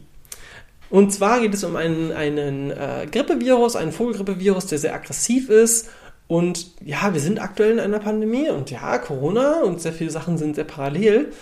Und 0.88 1.12
zwar 1.12 1.40
geht 1.40 1.52
es 1.52 1.62
um 1.64 1.76
einen, 1.76 2.12
einen 2.12 2.70
äh, 2.70 3.06
Grippevirus, 3.10 3.76
einen 3.76 3.92
Vogelgrippevirus, 3.92 4.66
der 4.66 4.78
sehr 4.78 4.94
aggressiv 4.94 5.50
ist. 5.50 5.90
Und 6.26 6.68
ja, 6.82 7.12
wir 7.12 7.20
sind 7.20 7.40
aktuell 7.40 7.72
in 7.72 7.80
einer 7.80 7.98
Pandemie 7.98 8.48
und 8.48 8.70
ja, 8.70 8.96
Corona 8.98 9.60
und 9.62 9.82
sehr 9.82 9.92
viele 9.92 10.10
Sachen 10.10 10.38
sind 10.38 10.54
sehr 10.54 10.64
parallel. 10.64 11.32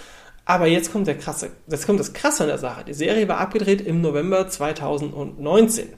Aber 0.50 0.66
jetzt 0.66 0.90
kommt 0.90 1.06
der 1.06 1.16
krasse, 1.16 1.52
jetzt 1.68 1.86
kommt 1.86 2.00
das 2.00 2.12
Krasse 2.12 2.42
an 2.42 2.48
der 2.48 2.58
Sache. 2.58 2.82
Die 2.84 2.92
Serie 2.92 3.28
war 3.28 3.38
abgedreht 3.38 3.80
im 3.80 4.00
November 4.00 4.48
2019. 4.48 5.90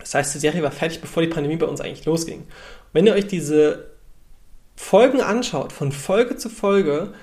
Das 0.00 0.12
heißt, 0.12 0.34
die 0.34 0.40
Serie 0.40 0.64
war 0.64 0.72
fertig, 0.72 1.00
bevor 1.00 1.22
die 1.22 1.28
Pandemie 1.28 1.54
bei 1.54 1.66
uns 1.66 1.80
eigentlich 1.80 2.04
losging. 2.04 2.48
Wenn 2.92 3.06
ihr 3.06 3.12
euch 3.12 3.28
diese 3.28 3.92
Folgen 4.74 5.20
anschaut, 5.20 5.72
von 5.72 5.92
Folge 5.92 6.36
zu 6.36 6.48
Folge, 6.48 7.14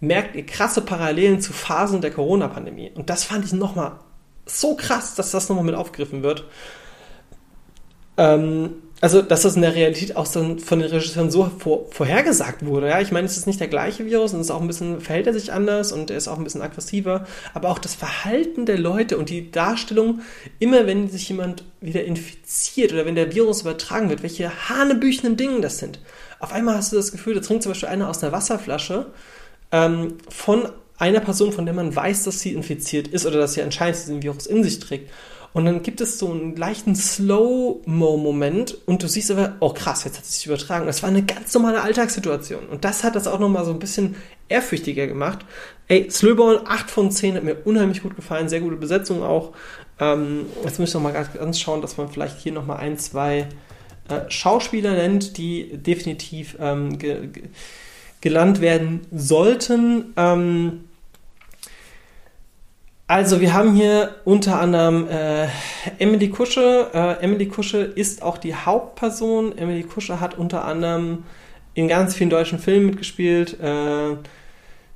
merkt 0.00 0.34
ihr 0.34 0.44
krasse 0.44 0.80
Parallelen 0.80 1.40
zu 1.40 1.52
Phasen 1.52 2.00
der 2.00 2.10
Corona-Pandemie. 2.10 2.90
Und 2.96 3.08
das 3.08 3.22
fand 3.22 3.44
ich 3.44 3.52
nochmal 3.52 4.00
so 4.44 4.74
krass, 4.74 5.14
dass 5.14 5.30
das 5.30 5.48
nochmal 5.48 5.66
mit 5.66 5.76
aufgegriffen 5.76 6.24
wird. 6.24 6.46
Ähm, 8.16 8.82
also, 9.02 9.20
dass 9.20 9.42
das 9.42 9.56
in 9.56 9.62
der 9.62 9.74
Realität 9.74 10.16
auch 10.16 10.26
von 10.26 10.56
den 10.56 10.88
Regisseuren 10.88 11.30
so 11.30 11.50
vor, 11.58 11.84
vorhergesagt 11.90 12.64
wurde. 12.64 12.88
Ja, 12.88 13.00
ich 13.00 13.12
meine, 13.12 13.26
es 13.26 13.36
ist 13.36 13.46
nicht 13.46 13.60
der 13.60 13.68
gleiche 13.68 14.06
Virus 14.06 14.32
und 14.32 14.40
es 14.40 14.46
ist 14.46 14.50
auch 14.50 14.62
ein 14.62 14.66
bisschen, 14.66 15.02
verhält 15.02 15.26
er 15.26 15.34
sich 15.34 15.52
anders 15.52 15.92
und 15.92 16.10
er 16.10 16.16
ist 16.16 16.28
auch 16.28 16.38
ein 16.38 16.44
bisschen 16.44 16.62
aggressiver. 16.62 17.26
Aber 17.52 17.68
auch 17.68 17.78
das 17.78 17.94
Verhalten 17.94 18.64
der 18.64 18.78
Leute 18.78 19.18
und 19.18 19.28
die 19.28 19.50
Darstellung, 19.50 20.22
immer 20.60 20.86
wenn 20.86 21.10
sich 21.10 21.28
jemand 21.28 21.64
wieder 21.82 22.04
infiziert 22.04 22.94
oder 22.94 23.04
wenn 23.04 23.16
der 23.16 23.34
Virus 23.34 23.60
übertragen 23.60 24.08
wird, 24.08 24.22
welche 24.22 24.50
hanebüchenden 24.70 25.36
Dinge 25.36 25.60
das 25.60 25.76
sind. 25.76 26.00
Auf 26.38 26.52
einmal 26.52 26.76
hast 26.76 26.92
du 26.92 26.96
das 26.96 27.12
Gefühl, 27.12 27.34
da 27.34 27.40
trinkt 27.40 27.64
zum 27.64 27.72
Beispiel 27.72 27.90
einer 27.90 28.08
aus 28.08 28.22
einer 28.22 28.32
Wasserflasche 28.32 29.06
ähm, 29.72 30.14
von 30.30 30.70
einer 30.96 31.20
Person, 31.20 31.52
von 31.52 31.66
der 31.66 31.74
man 31.74 31.94
weiß, 31.94 32.24
dass 32.24 32.40
sie 32.40 32.54
infiziert 32.54 33.08
ist 33.08 33.26
oder 33.26 33.38
dass 33.38 33.52
sie 33.52 33.62
anscheinend 33.62 33.96
diesen 33.96 34.22
Virus 34.22 34.46
in 34.46 34.64
sich 34.64 34.78
trägt. 34.78 35.10
Und 35.56 35.64
dann 35.64 35.82
gibt 35.82 36.02
es 36.02 36.18
so 36.18 36.30
einen 36.30 36.54
leichten 36.54 36.94
Slow-Mo-Moment 36.94 38.76
und 38.84 39.02
du 39.02 39.08
siehst 39.08 39.30
aber, 39.30 39.56
oh 39.60 39.70
krass, 39.70 40.04
jetzt 40.04 40.18
hat 40.18 40.24
es 40.24 40.34
sich 40.36 40.44
übertragen. 40.44 40.84
Das 40.84 41.02
war 41.02 41.08
eine 41.08 41.22
ganz 41.22 41.54
normale 41.54 41.80
Alltagssituation. 41.80 42.66
Und 42.66 42.84
das 42.84 43.02
hat 43.04 43.16
das 43.16 43.26
auch 43.26 43.38
nochmal 43.38 43.64
so 43.64 43.70
ein 43.70 43.78
bisschen 43.78 44.16
ehrfürchtiger 44.50 45.06
gemacht. 45.06 45.46
Ey, 45.88 46.10
Slowball 46.10 46.60
8 46.66 46.90
von 46.90 47.10
10 47.10 47.36
hat 47.36 47.42
mir 47.42 47.56
unheimlich 47.64 48.02
gut 48.02 48.16
gefallen, 48.16 48.50
sehr 48.50 48.60
gute 48.60 48.76
Besetzung 48.76 49.22
auch. 49.22 49.54
Ähm, 49.98 50.44
jetzt 50.62 50.78
müssen 50.78 51.02
wir 51.02 51.10
noch 51.10 51.14
mal 51.14 51.26
ganz 51.38 51.58
schauen, 51.58 51.80
dass 51.80 51.96
man 51.96 52.10
vielleicht 52.10 52.38
hier 52.38 52.52
nochmal 52.52 52.76
ein, 52.76 52.98
zwei 52.98 53.48
äh, 54.10 54.28
Schauspieler 54.28 54.92
nennt, 54.92 55.38
die 55.38 55.78
definitiv 55.78 56.58
ähm, 56.60 56.98
ge 56.98 57.28
ge 57.28 57.44
gelandet 58.20 58.60
werden 58.60 59.06
sollten. 59.10 60.12
Ähm, 60.18 60.84
also 63.06 63.40
wir 63.40 63.54
haben 63.54 63.74
hier 63.74 64.16
unter 64.24 64.60
anderem 64.60 65.08
äh, 65.08 65.46
Emily 65.98 66.28
Kusche. 66.28 66.90
Äh, 66.92 67.22
Emily 67.22 67.46
Kusche 67.46 67.78
ist 67.78 68.22
auch 68.22 68.38
die 68.38 68.54
Hauptperson. 68.54 69.56
Emily 69.56 69.84
Kusche 69.84 70.20
hat 70.20 70.36
unter 70.36 70.64
anderem 70.64 71.24
in 71.74 71.88
ganz 71.88 72.14
vielen 72.16 72.30
deutschen 72.30 72.58
Filmen 72.58 72.86
mitgespielt. 72.86 73.60
Äh, 73.60 74.16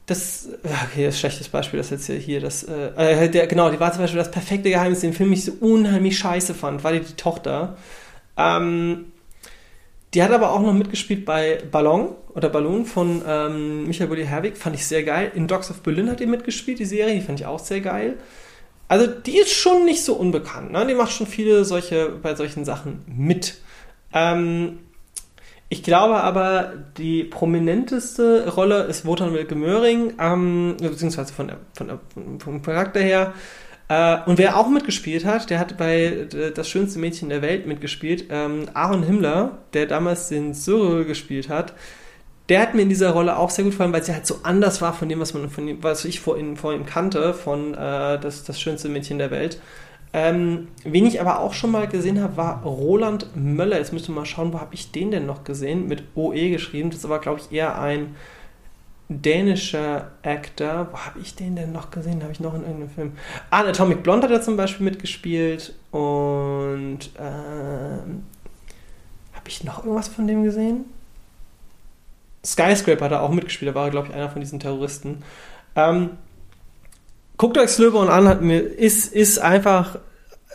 das, 0.06 0.48
okay, 0.64 1.06
ist 1.06 1.14
ein 1.14 1.18
schlechtes 1.18 1.48
Beispiel, 1.48 1.78
das 1.78 1.90
jetzt 1.90 2.06
hier, 2.06 2.40
das, 2.40 2.64
äh, 2.64 3.30
der, 3.30 3.46
genau, 3.46 3.70
die 3.70 3.78
war 3.78 3.92
zum 3.92 4.02
Beispiel 4.02 4.18
das 4.18 4.32
perfekte 4.32 4.68
Geheimnis, 4.68 5.00
den 5.00 5.12
Film 5.12 5.32
ich 5.32 5.44
so 5.44 5.52
unheimlich 5.60 6.18
scheiße 6.18 6.52
fand, 6.54 6.82
war 6.82 6.92
die, 6.92 7.00
die 7.00 7.14
Tochter. 7.14 7.76
Ähm, 8.36 9.12
die 10.14 10.22
hat 10.22 10.32
aber 10.32 10.52
auch 10.52 10.60
noch 10.60 10.72
mitgespielt 10.72 11.24
bei 11.24 11.62
Ballon 11.70 12.14
oder 12.34 12.48
Ballon 12.48 12.84
von 12.84 13.22
ähm, 13.26 13.86
Michael 13.86 14.08
Bulli 14.08 14.24
Herwig, 14.24 14.56
fand 14.56 14.74
ich 14.74 14.86
sehr 14.86 15.04
geil. 15.04 15.30
In 15.34 15.46
Dogs 15.46 15.70
of 15.70 15.82
Berlin 15.82 16.10
hat 16.10 16.20
die 16.20 16.26
mitgespielt, 16.26 16.78
die 16.78 16.84
Serie, 16.84 17.14
die 17.14 17.20
fand 17.20 17.40
ich 17.40 17.46
auch 17.46 17.60
sehr 17.60 17.80
geil. 17.80 18.16
Also 18.88 19.06
die 19.06 19.38
ist 19.38 19.52
schon 19.52 19.84
nicht 19.84 20.02
so 20.04 20.14
unbekannt, 20.14 20.72
ne? 20.72 20.84
Die 20.84 20.94
macht 20.94 21.12
schon 21.12 21.28
viele 21.28 21.64
solche, 21.64 22.08
bei 22.08 22.34
solchen 22.34 22.64
Sachen 22.64 23.04
mit. 23.06 23.58
Ähm, 24.12 24.80
ich 25.68 25.84
glaube 25.84 26.16
aber, 26.16 26.72
die 26.98 27.22
prominenteste 27.22 28.52
Rolle 28.52 28.82
ist 28.82 29.06
Wotan 29.06 29.32
Wilke 29.32 29.54
Möhring, 29.54 30.14
ähm, 30.18 30.76
beziehungsweise 30.80 31.32
von 31.32 31.46
der, 31.46 31.58
von 31.74 31.86
der, 31.86 32.00
vom 32.40 32.60
Charakter 32.62 32.98
her. 32.98 33.32
Äh, 33.90 34.18
und 34.24 34.38
wer 34.38 34.56
auch 34.56 34.68
mitgespielt 34.68 35.24
hat, 35.24 35.50
der 35.50 35.58
hat 35.58 35.76
bei 35.76 36.28
Das 36.54 36.68
schönste 36.68 37.00
Mädchen 37.00 37.28
der 37.28 37.42
Welt 37.42 37.66
mitgespielt, 37.66 38.26
ähm, 38.30 38.68
Aaron 38.72 39.02
Himmler, 39.02 39.58
der 39.74 39.86
damals 39.86 40.28
den 40.28 40.54
Cyril 40.54 41.04
gespielt 41.04 41.48
hat. 41.48 41.74
Der 42.48 42.60
hat 42.60 42.74
mir 42.74 42.82
in 42.82 42.88
dieser 42.88 43.10
Rolle 43.10 43.36
auch 43.36 43.50
sehr 43.50 43.64
gut 43.64 43.72
gefallen, 43.72 43.92
weil 43.92 44.04
sie 44.04 44.12
halt 44.14 44.26
so 44.26 44.38
anders 44.44 44.80
war 44.80 44.92
von 44.94 45.08
dem, 45.08 45.20
was 45.20 45.34
man 45.34 45.50
von 45.50 45.66
ihm, 45.66 45.82
was 45.82 46.04
ich 46.04 46.20
vor 46.20 46.38
ihm, 46.38 46.56
vor 46.56 46.72
ihm 46.72 46.86
kannte, 46.86 47.34
von 47.34 47.74
äh, 47.74 48.18
das, 48.20 48.44
das 48.44 48.60
schönste 48.60 48.88
Mädchen 48.88 49.18
der 49.18 49.32
Welt. 49.32 49.60
Ähm, 50.12 50.68
wen 50.84 51.06
ich 51.06 51.20
aber 51.20 51.40
auch 51.40 51.52
schon 51.52 51.70
mal 51.72 51.86
gesehen 51.88 52.20
habe, 52.20 52.36
war 52.36 52.62
Roland 52.64 53.26
Möller. 53.34 53.78
Jetzt 53.78 53.92
müsste 53.92 54.12
mal 54.12 54.26
schauen, 54.26 54.52
wo 54.52 54.60
habe 54.60 54.74
ich 54.74 54.92
den 54.92 55.10
denn 55.10 55.26
noch 55.26 55.44
gesehen? 55.44 55.88
Mit 55.88 56.04
OE 56.14 56.50
geschrieben. 56.50 56.90
Das 56.90 57.08
war, 57.08 57.20
glaube 57.20 57.40
ich, 57.40 57.56
eher 57.56 57.80
ein 57.80 58.14
dänischer 59.10 60.12
Actor. 60.22 60.88
Wo 60.92 60.98
habe 60.98 61.18
ich 61.20 61.34
den 61.34 61.56
denn 61.56 61.72
noch 61.72 61.90
gesehen? 61.90 62.22
Habe 62.22 62.32
ich 62.32 62.40
noch 62.40 62.54
in 62.54 62.62
irgendeinem 62.62 62.90
Film? 62.90 63.12
Ah, 63.50 63.62
in 63.62 63.68
Atomic 63.68 64.02
Blonde 64.02 64.26
hat 64.26 64.32
er 64.32 64.42
zum 64.42 64.56
Beispiel 64.56 64.84
mitgespielt. 64.84 65.74
Und 65.90 67.10
ähm, 67.18 68.24
habe 69.32 69.48
ich 69.48 69.64
noch 69.64 69.84
irgendwas 69.84 70.08
von 70.08 70.26
dem 70.26 70.44
gesehen? 70.44 70.84
Skyscraper 72.44 73.06
hat 73.06 73.12
er 73.12 73.22
auch 73.22 73.30
mitgespielt. 73.30 73.70
Da 73.70 73.74
war 73.74 73.90
glaube 73.90 74.08
ich, 74.08 74.14
einer 74.14 74.30
von 74.30 74.40
diesen 74.40 74.60
Terroristen. 74.60 75.22
Ähm, 75.74 76.10
guckt 77.36 77.58
euch 77.58 77.70
Slöborn 77.70 78.08
an, 78.08 78.28
hat 78.28 78.42
mir, 78.42 78.60
ist, 78.60 79.12
ist 79.12 79.38
einfach, 79.38 79.98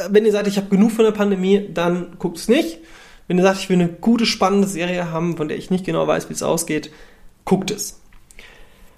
wenn 0.10 0.26
ihr 0.26 0.32
sagt, 0.32 0.48
ich 0.48 0.58
habe 0.58 0.70
genug 0.70 0.92
von 0.92 1.06
der 1.06 1.12
Pandemie, 1.12 1.70
dann 1.74 2.18
guckt 2.20 2.38
es 2.38 2.48
nicht. 2.48 2.80
Wenn 3.28 3.38
ihr 3.38 3.44
sagt, 3.44 3.60
ich 3.60 3.70
will 3.70 3.80
eine 3.80 3.90
gute, 3.90 4.26
spannende 4.26 4.68
Serie 4.68 5.12
haben, 5.12 5.36
von 5.36 5.48
der 5.48 5.58
ich 5.58 5.72
nicht 5.72 5.86
genau 5.86 6.08
weiß, 6.08 6.30
wie 6.30 6.34
es 6.34 6.44
ausgeht, 6.44 6.92
guckt 7.44 7.72
es. 7.72 8.00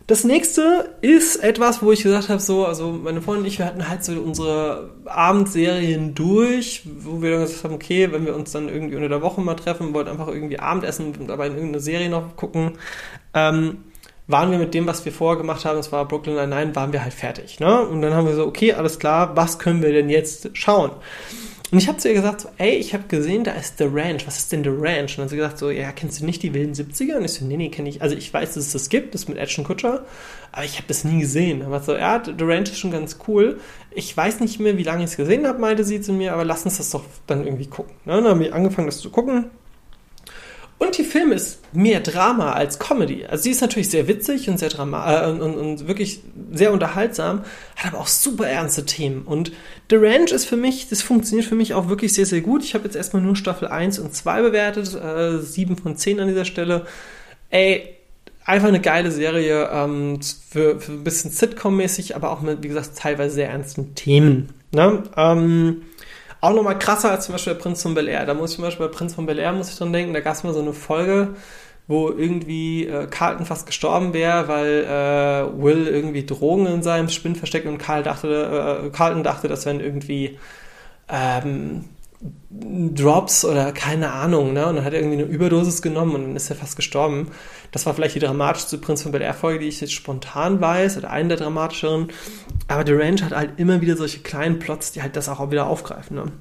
Das 0.08 0.24
nächste 0.24 0.96
ist 1.02 1.36
etwas, 1.36 1.82
wo 1.82 1.92
ich 1.92 2.02
gesagt 2.02 2.30
habe, 2.30 2.40
so, 2.40 2.66
also 2.66 2.92
meine 2.92 3.22
Freundin 3.22 3.44
und 3.44 3.48
ich, 3.50 3.60
wir 3.60 3.66
hatten 3.66 3.90
halt 3.90 4.06
so 4.06 4.14
unsere 4.14 4.92
Abendserien 5.04 6.16
durch, 6.16 6.84
wo 7.02 7.22
wir 7.22 7.32
dann 7.32 7.42
gesagt 7.42 7.66
haben, 7.66 7.74
okay, 7.74 8.10
wenn 8.14 8.26
wir 8.26 8.34
uns 8.34 8.54
dann 8.54 8.70
irgendwie 8.70 8.96
unter 8.96 9.10
der 9.10 9.22
Woche 9.22 9.42
mal 9.42 9.56
treffen, 9.56 9.94
wollten 9.94 10.10
einfach 10.10 10.30
irgendwie 10.30 10.60
Abendessen 10.60 11.14
und 11.20 11.28
dabei 11.28 11.48
in 11.48 11.56
irgendeine 11.56 11.82
Serie 11.82 12.10
noch 12.10 12.38
gucken. 12.38 12.78
Ähm, 13.34 13.80
waren 14.28 14.52
wir 14.52 14.60
mit 14.60 14.74
dem, 14.74 14.88
was 14.88 15.04
wir 15.04 15.12
vorher 15.12 15.38
gemacht 15.38 15.66
haben, 15.66 15.76
das 15.76 15.92
war 15.92 16.08
Brooklyn 16.08 16.36
Nine-Nine, 16.36 16.76
waren 16.76 16.94
wir 16.94 17.04
halt 17.04 17.14
fertig. 17.14 17.60
Ne? 17.60 17.82
Und 17.82 18.02
dann 18.02 18.14
haben 18.14 18.28
wir 18.28 18.36
so, 18.36 18.46
okay, 18.46 18.74
alles 18.74 19.00
klar, 19.00 19.36
was 19.36 19.60
können 19.60 19.82
wir 19.82 19.92
denn 19.92 20.10
jetzt 20.10 20.50
schauen? 20.54 20.92
Und 21.70 21.80
ich 21.80 21.90
habe 21.90 21.98
zu 21.98 22.08
ihr 22.08 22.14
gesagt, 22.14 22.42
so, 22.42 22.50
ey, 22.58 22.76
ich 22.76 22.94
habe 22.94 23.04
gesehen, 23.10 23.44
da 23.44 23.52
ist 23.52 23.78
The 23.78 23.90
Ranch. 23.92 24.26
Was 24.26 24.38
ist 24.38 24.52
denn 24.54 24.64
The 24.64 24.70
Ranch? 24.70 25.12
Und 25.12 25.18
dann 25.18 25.24
hat 25.26 25.30
sie 25.32 25.36
gesagt, 25.36 25.58
so, 25.58 25.70
ja, 25.70 25.92
kennst 25.92 26.22
du 26.22 26.26
nicht 26.26 26.42
die 26.42 26.54
wilden 26.54 26.74
70er? 26.74 27.18
Und 27.18 27.26
ich 27.26 27.34
so, 27.34 27.46
nee, 27.46 27.58
nee, 27.58 27.70
kenne 27.70 27.90
ich. 27.90 28.02
Also 28.02 28.16
ich 28.16 28.34
weiß, 28.34 28.54
dass 28.54 28.68
es 28.68 28.72
das 28.72 28.90
gibt, 28.90 29.14
das 29.14 29.28
mit 29.28 29.38
Action 29.38 29.66
Kutscher, 29.66 30.06
aber 30.54 30.64
ich 30.64 30.78
habe 30.78 30.88
das 30.88 31.04
nie 31.04 31.20
gesehen. 31.20 31.62
Aber 31.64 31.82
so, 31.82 31.94
ja, 31.96 32.24
The 32.24 32.44
Ranch 32.44 32.70
ist 32.70 32.80
schon 32.80 32.92
ganz 32.92 33.18
cool. 33.28 33.60
Ich 33.92 34.16
weiß 34.16 34.40
nicht 34.40 34.60
mehr, 34.60 34.78
wie 34.78 34.84
lange 34.84 35.04
ich 35.04 35.12
es 35.12 35.18
gesehen 35.18 35.46
habe, 35.46 35.60
meinte 35.60 35.84
sie 35.84 36.00
zu 36.00 36.14
mir, 36.14 36.34
aber 36.34 36.46
lass 36.46 36.64
uns 36.64 36.78
das 36.78 36.90
doch 36.92 37.04
dann 37.26 37.46
irgendwie 37.46 37.68
gucken. 37.68 37.94
Ne? 38.06 38.14
Dann 38.14 38.26
haben 38.26 38.40
wir 38.40 38.56
angefangen, 38.56 38.88
das 38.88 39.00
zu 39.00 39.10
gucken. 39.10 39.50
Und 40.80 40.98
die 40.98 41.04
Film 41.04 41.32
ist 41.32 41.60
mehr 41.74 42.02
Drama 42.02 42.54
als 42.54 42.78
Comedy. 42.78 43.26
Also 43.26 43.44
sie 43.44 43.52
ist 43.52 43.62
natürlich 43.62 43.90
sehr 43.90 44.08
witzig 44.08 44.48
und 44.48 44.60
sehr 44.60 44.70
drama 44.70 45.24
äh, 45.24 45.32
und, 45.32 45.42
und, 45.42 45.56
und, 45.56 45.88
wirklich 45.88 46.22
sehr 46.52 46.72
unterhaltsam, 46.72 47.42
hat 47.76 47.94
aber 47.94 48.02
auch 48.02 48.08
super 48.08 48.48
ernste 48.48 48.86
Themen. 48.86 49.24
Und 49.24 49.52
The 49.90 49.96
Ranch 49.96 50.32
ist 50.32 50.46
für 50.46 50.58
mich, 50.58 50.88
das 50.88 51.02
funktioniert 51.02 51.48
für 51.48 51.56
mich 51.56 51.74
auch 51.74 51.90
wirklich 51.90 52.14
sehr, 52.14 52.28
sehr 52.28 52.42
gut. 52.42 52.64
Ich 52.64 52.76
habe 52.76 52.84
jetzt 52.84 52.96
erstmal 52.96 53.24
nur 53.24 53.36
Staffel 53.36 53.68
1 53.68 53.98
und 53.98 54.14
2 54.14 54.44
bewertet, 54.44 54.94
äh, 54.94 55.40
7 55.40 55.78
von 55.78 55.98
10 55.98 56.20
an 56.20 56.28
dieser 56.28 56.46
Stelle. 56.46 56.86
Ey, 57.50 57.96
einfach 58.46 58.68
eine 58.68 58.80
geile 58.80 59.12
Serie, 59.12 59.70
ähm, 59.72 60.20
für, 60.22 60.80
für 60.80 60.92
ein 60.92 61.04
bisschen 61.04 61.32
Sitcom-mäßig, 61.32 62.16
aber 62.16 62.30
auch 62.30 62.42
mit, 62.42 62.62
wie 62.62 62.68
gesagt, 62.68 62.92
teilweise 62.98 63.34
sehr 63.34 63.50
ernsten 63.50 63.96
Themen. 63.96 64.50
Ne? 64.72 65.04
Ähm, 65.16 65.82
auch 66.48 66.54
nochmal 66.54 66.80
krasser 66.80 67.12
als 67.12 67.26
zum 67.26 67.34
Beispiel 67.34 67.54
der 67.54 67.60
Prinz 67.60 67.82
von 67.82 67.94
Bel 67.94 68.08
Air. 68.08 68.26
Da 68.26 68.34
muss 68.34 68.52
ich 68.52 68.56
zum 68.56 68.64
Beispiel 68.64 68.88
bei 68.88 68.94
Prinz 68.94 69.14
von 69.14 69.26
Bel 69.26 69.40
Air 69.40 69.52
muss 69.52 69.70
ich 69.70 69.78
dran 69.78 69.92
denken, 69.92 70.14
da 70.14 70.22
gab 70.22 70.34
es 70.34 70.44
mal 70.44 70.54
so 70.54 70.62
eine 70.62 70.74
Folge, 70.74 71.36
wo 71.88 72.10
irgendwie 72.10 72.88
äh, 72.88 73.08
Carlton 73.08 73.46
fast 73.46 73.66
gestorben 73.66 74.14
wäre, 74.14 74.48
weil 74.48 74.84
äh, 74.86 75.62
Will 75.62 75.88
irgendwie 75.88 76.26
Drogen 76.26 76.66
in 76.68 76.84
seinem 76.84 77.10
Spinn 77.10 77.36
versteckt 77.36 77.68
und 77.68 77.80
Carl 77.80 78.04
dachte, 78.04 78.86
äh, 78.86 78.90
Carlton 78.92 79.24
dachte, 79.24 79.50
das 79.50 79.66
wären 79.66 79.82
irgendwie 79.82 80.40
ähm, 81.10 81.86
Drops 82.50 83.46
oder 83.46 83.72
keine 83.72 84.12
Ahnung, 84.12 84.54
ne? 84.54 84.66
Und 84.66 84.78
dann 84.78 84.86
hat 84.86 84.94
er 84.94 85.00
irgendwie 85.00 85.22
eine 85.22 85.32
Überdosis 85.32 85.82
genommen 85.82 86.16
und 86.16 86.22
dann 86.24 86.36
ist 86.36 86.50
er 86.50 86.56
fast 86.56 86.76
gestorben. 86.76 87.32
Das 87.72 87.86
war 87.86 87.94
vielleicht 87.94 88.16
die 88.16 88.20
dramatischste 88.20 88.80
Prinz 88.80 89.04
von 89.04 89.12
Bel 89.12 89.22
Air 89.22 89.36
Folge, 89.36 89.60
die 89.60 89.68
ich 89.68 89.82
jetzt 89.82 89.94
spontan 89.94 90.60
weiß, 90.60 90.98
oder 90.98 91.12
eine 91.12 91.30
der 91.30 91.38
dramatischeren. 91.38 92.08
Aber 92.68 92.86
The 92.86 92.94
Ranch 92.94 93.22
hat 93.22 93.36
halt 93.36 93.60
immer 93.60 93.82
wieder 93.82 93.96
solche 93.96 94.20
kleinen 94.20 94.58
Plots, 94.58 94.92
die 94.94 95.04
halt 95.04 95.16
das 95.16 95.30
auch 95.30 95.52
wieder 95.52 95.68
aufgreifen, 95.68 96.16
ne? 96.16 96.32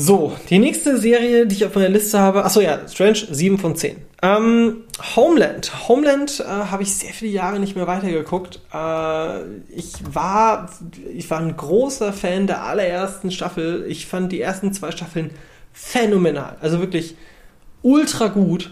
So, 0.00 0.32
die 0.48 0.60
nächste 0.60 0.96
Serie, 0.96 1.44
die 1.48 1.56
ich 1.56 1.64
auf 1.66 1.74
meiner 1.74 1.88
Liste 1.88 2.20
habe, 2.20 2.44
achso 2.44 2.60
ja, 2.60 2.86
Strange 2.86 3.18
7 3.32 3.58
von 3.58 3.74
10. 3.74 3.96
Ähm, 4.22 4.84
Homeland. 5.16 5.88
Homeland 5.88 6.38
äh, 6.38 6.44
habe 6.44 6.84
ich 6.84 6.94
sehr 6.94 7.12
viele 7.12 7.32
Jahre 7.32 7.58
nicht 7.58 7.74
mehr 7.74 7.88
weitergeguckt. 7.88 8.60
Äh, 8.72 9.40
ich, 9.74 9.94
war, 10.12 10.70
ich 11.12 11.28
war 11.28 11.40
ein 11.40 11.56
großer 11.56 12.12
Fan 12.12 12.46
der 12.46 12.62
allerersten 12.62 13.32
Staffel. 13.32 13.86
Ich 13.88 14.06
fand 14.06 14.30
die 14.30 14.40
ersten 14.40 14.72
zwei 14.72 14.92
Staffeln 14.92 15.32
phänomenal. 15.72 16.58
Also 16.60 16.78
wirklich 16.78 17.16
ultra 17.82 18.28
gut. 18.28 18.70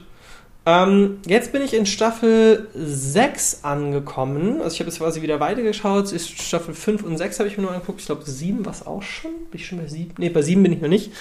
Ähm, 0.66 1.20
jetzt 1.26 1.52
bin 1.52 1.62
ich 1.62 1.72
in 1.74 1.86
Staffel 1.86 2.66
6 2.74 3.62
angekommen. 3.62 4.60
Also 4.60 4.74
ich 4.74 4.80
habe 4.80 4.90
jetzt 4.90 4.98
quasi 4.98 5.22
wieder 5.22 5.38
weitergeschaut. 5.38 6.10
Ist 6.10 6.42
Staffel 6.42 6.74
5 6.74 7.04
und 7.04 7.16
6 7.16 7.38
habe 7.38 7.48
ich 7.48 7.56
mir 7.56 7.62
nur 7.62 7.72
angeguckt. 7.72 8.00
Ich 8.00 8.06
glaube 8.06 8.24
7 8.24 8.64
war 8.66 8.72
es 8.72 8.84
auch 8.84 9.02
schon. 9.02 9.30
Bin 9.50 9.60
ich 9.60 9.66
schon 9.66 9.78
bei 9.78 9.86
7? 9.86 10.14
Ne, 10.18 10.28
bei 10.28 10.42
7 10.42 10.60
bin 10.62 10.72
ich 10.72 10.80
noch 10.80 10.88
nicht. 10.88 11.12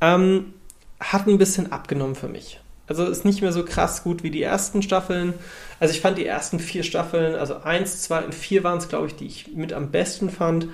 Ähm, 0.00 0.54
hat 1.00 1.26
ein 1.26 1.38
bisschen 1.38 1.72
abgenommen 1.72 2.14
für 2.14 2.28
mich. 2.28 2.60
Also 2.86 3.04
ist 3.06 3.24
nicht 3.24 3.42
mehr 3.42 3.52
so 3.52 3.64
krass 3.64 4.04
gut 4.04 4.22
wie 4.22 4.30
die 4.30 4.42
ersten 4.42 4.80
Staffeln. 4.80 5.34
Also 5.80 5.92
ich 5.92 6.00
fand 6.00 6.16
die 6.16 6.26
ersten 6.26 6.60
vier 6.60 6.84
Staffeln, 6.84 7.34
also 7.34 7.56
1, 7.56 8.02
2 8.02 8.26
und 8.26 8.34
4 8.34 8.62
waren 8.62 8.78
es, 8.78 8.88
glaube 8.88 9.08
ich, 9.08 9.16
die 9.16 9.26
ich 9.26 9.48
mit 9.56 9.72
am 9.72 9.90
besten 9.90 10.30
fand. 10.30 10.68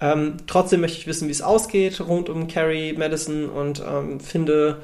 Ähm, 0.00 0.38
trotzdem 0.46 0.80
möchte 0.80 0.98
ich 0.98 1.06
wissen, 1.06 1.28
wie 1.28 1.32
es 1.32 1.42
ausgeht 1.42 2.00
rund 2.00 2.28
um 2.28 2.48
Carrie 2.48 2.94
Madison 2.94 3.48
und 3.48 3.82
ähm, 3.86 4.20
finde, 4.20 4.78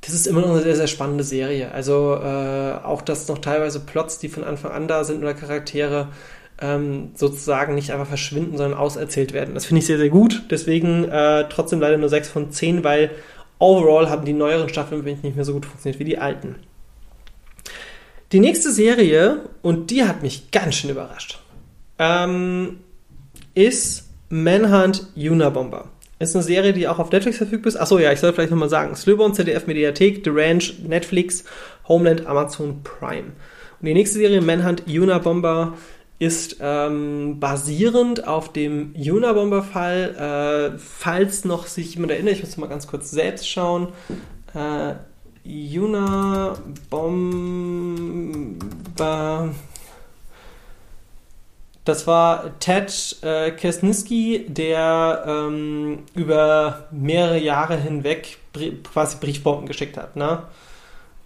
das 0.00 0.14
ist 0.14 0.26
immer 0.26 0.40
noch 0.40 0.50
eine 0.50 0.62
sehr, 0.62 0.76
sehr 0.76 0.86
spannende 0.86 1.24
Serie. 1.24 1.72
Also 1.72 2.14
äh, 2.14 2.84
auch, 2.84 3.02
dass 3.02 3.28
noch 3.28 3.38
teilweise 3.38 3.80
Plots, 3.80 4.18
die 4.18 4.28
von 4.28 4.44
Anfang 4.44 4.72
an 4.72 4.88
da 4.88 5.04
sind 5.04 5.22
oder 5.22 5.34
Charaktere, 5.34 6.08
ähm, 6.60 7.10
sozusagen 7.14 7.74
nicht 7.74 7.92
einfach 7.92 8.06
verschwinden, 8.06 8.56
sondern 8.56 8.78
auserzählt 8.78 9.32
werden. 9.32 9.54
Das 9.54 9.66
finde 9.66 9.80
ich 9.80 9.86
sehr, 9.86 9.98
sehr 9.98 10.08
gut. 10.08 10.44
Deswegen 10.50 11.04
äh, 11.04 11.48
trotzdem 11.48 11.80
leider 11.80 11.98
nur 11.98 12.08
6 12.08 12.28
von 12.28 12.50
10, 12.50 12.84
weil 12.84 13.10
overall 13.58 14.08
haben 14.08 14.24
die 14.24 14.32
neueren 14.32 14.68
Staffeln 14.68 15.02
für 15.02 15.08
mich 15.08 15.22
nicht 15.22 15.36
mehr 15.36 15.44
so 15.44 15.52
gut 15.52 15.66
funktioniert 15.66 16.00
wie 16.00 16.04
die 16.04 16.18
alten. 16.18 16.56
Die 18.32 18.40
nächste 18.40 18.72
Serie, 18.72 19.48
und 19.62 19.90
die 19.90 20.04
hat 20.04 20.22
mich 20.22 20.50
ganz 20.50 20.74
schön 20.74 20.90
überrascht, 20.90 21.40
ähm, 21.98 22.80
ist 23.54 24.08
Manhunt 24.28 25.06
Unabomber. 25.16 25.88
Ist 26.20 26.34
eine 26.34 26.42
Serie, 26.42 26.72
die 26.72 26.88
auch 26.88 26.98
auf 26.98 27.12
Netflix 27.12 27.36
verfügbar 27.36 27.68
ist. 27.68 27.76
Achso, 27.76 27.98
ja, 27.98 28.10
ich 28.12 28.18
soll 28.18 28.32
vielleicht 28.32 28.50
nochmal 28.50 28.68
sagen. 28.68 28.96
Slöborn, 28.96 29.34
ZDF 29.34 29.68
Mediathek, 29.68 30.22
The 30.24 30.30
Ranch, 30.30 30.74
Netflix, 30.86 31.44
Homeland, 31.86 32.26
Amazon 32.26 32.82
Prime. 32.82 33.32
Und 33.80 33.86
die 33.86 33.94
nächste 33.94 34.18
Serie, 34.18 34.40
Manhunt 34.40 34.82
Unabomber, 34.88 35.74
ist 36.18 36.56
ähm, 36.60 37.38
basierend 37.38 38.26
auf 38.26 38.52
dem 38.52 38.94
Unabomber-Fall. 38.96 40.72
Äh, 40.74 40.78
falls 40.78 41.44
noch 41.44 41.68
sich 41.68 41.94
jemand 41.94 42.10
erinnert, 42.10 42.34
ich 42.34 42.42
muss 42.42 42.56
mal 42.56 42.66
ganz 42.66 42.88
kurz 42.88 43.12
selbst 43.12 43.48
schauen. 43.48 43.88
Äh, 44.54 44.94
Unabomber 45.78 46.98
das 51.88 52.06
war 52.06 52.58
Ted 52.60 53.16
äh, 53.22 53.50
Kesniski, 53.52 54.44
der 54.46 55.24
ähm, 55.26 56.04
über 56.14 56.88
mehrere 56.90 57.38
Jahre 57.38 57.76
hinweg 57.76 58.38
quasi 58.92 59.16
Briefbomben 59.18 59.66
geschickt 59.66 59.96
hat. 59.96 60.14
Ne? 60.14 60.42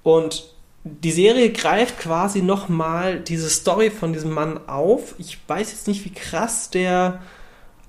Und 0.02 0.45
die 0.85 1.12
Serie 1.12 1.50
greift 1.52 1.99
quasi 1.99 2.42
nochmal 2.42 3.21
diese 3.21 3.50
Story 3.50 3.90
von 3.90 4.12
diesem 4.12 4.31
Mann 4.31 4.69
auf. 4.69 5.14
Ich 5.19 5.38
weiß 5.47 5.71
jetzt 5.71 5.88
nicht, 5.88 6.04
wie 6.04 6.12
krass 6.12 6.71
der, 6.71 7.23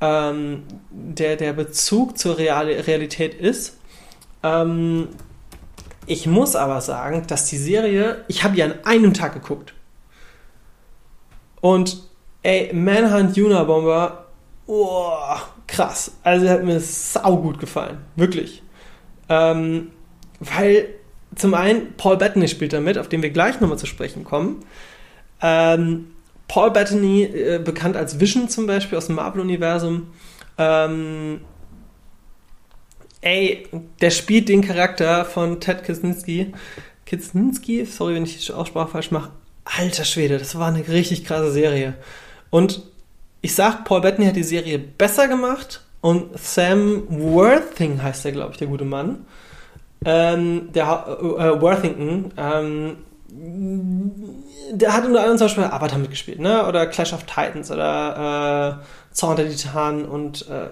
ähm, 0.01 0.63
der, 0.89 1.35
der 1.35 1.53
Bezug 1.53 2.17
zur 2.17 2.37
Real 2.37 2.67
Realität 2.67 3.35
ist. 3.35 3.77
Ähm, 4.41 5.09
ich 6.05 6.27
muss 6.27 6.55
aber 6.55 6.81
sagen, 6.81 7.25
dass 7.27 7.45
die 7.45 7.57
Serie, 7.57 8.25
ich 8.27 8.43
habe 8.43 8.55
die 8.55 8.63
an 8.63 8.73
einem 8.83 9.13
Tag 9.13 9.33
geguckt. 9.33 9.73
Und 11.61 12.12
ey, 12.43 12.71
Manhunt 12.73 13.37
Unabomber, 13.37 14.27
oh, 14.67 15.35
krass. 15.67 16.11
Also 16.23 16.47
hat 16.49 16.63
mir 16.63 16.79
sau 16.79 17.37
gut 17.37 17.59
gefallen. 17.59 17.97
Wirklich. 18.15 18.61
Ähm, 19.29 19.91
weil 20.39 20.89
zum 21.35 21.53
einen 21.53 21.93
Paul 21.95 22.17
Bettany 22.17 22.47
spielt 22.47 22.73
damit, 22.73 22.97
auf 22.97 23.09
den 23.09 23.21
wir 23.23 23.31
gleich 23.31 23.59
nochmal 23.59 23.77
zu 23.77 23.85
sprechen 23.85 24.23
kommen. 24.23 24.63
Ähm, 25.41 26.07
Paul 26.47 26.71
Bettany, 26.71 27.23
äh, 27.23 27.59
bekannt 27.63 27.95
als 27.97 28.19
Vision 28.19 28.49
zum 28.49 28.67
Beispiel 28.67 28.97
aus 28.97 29.07
dem 29.07 29.15
Marvel-Universum. 29.15 30.07
Ähm, 30.57 31.41
ey, 33.21 33.67
der 34.01 34.11
spielt 34.11 34.49
den 34.49 34.61
Charakter 34.61 35.25
von 35.25 35.59
Ted 35.59 35.83
Kaczynski. 35.83 36.53
Kaczynski, 37.05 37.85
sorry, 37.85 38.15
wenn 38.15 38.23
ich 38.23 38.45
die 38.45 38.53
Aussprache 38.53 38.89
falsch 38.89 39.11
mache. 39.11 39.31
Alter 39.65 40.05
Schwede, 40.05 40.37
das 40.37 40.57
war 40.57 40.67
eine 40.67 40.87
richtig 40.87 41.25
krasse 41.25 41.51
Serie. 41.51 41.95
Und 42.53 42.83
ich 43.41 43.55
sag, 43.55 43.83
Paul 43.83 44.01
Bettany 44.01 44.27
hat 44.27 44.35
die 44.35 44.43
Serie 44.43 44.77
besser 44.77 45.27
gemacht 45.27 45.81
und 46.01 46.37
Sam 46.37 47.05
Worthing 47.09 48.03
heißt 48.03 48.25
der, 48.25 48.31
glaube 48.31 48.51
ich, 48.51 48.57
der 48.57 48.67
gute 48.67 48.85
Mann. 48.85 49.25
Ähm, 50.05 50.71
der 50.71 50.83
äh, 51.19 51.59
Worthington, 51.59 52.31
ähm, 52.37 52.97
der 54.71 54.93
hat 54.93 55.03
unter 55.03 55.21
anderem 55.21 55.39
zum 55.39 55.45
Beispiel 55.47 55.63
Avatar 55.63 55.97
mitgespielt, 55.97 56.39
ne? 56.39 56.67
Oder 56.67 56.85
Clash 56.85 57.13
of 57.13 57.23
Titans 57.23 57.71
oder 57.71 58.79
äh, 58.83 59.15
Zorn 59.15 59.37
der 59.37 59.49
Titanen 59.49 60.05
und 60.05 60.47
äh, 60.47 60.67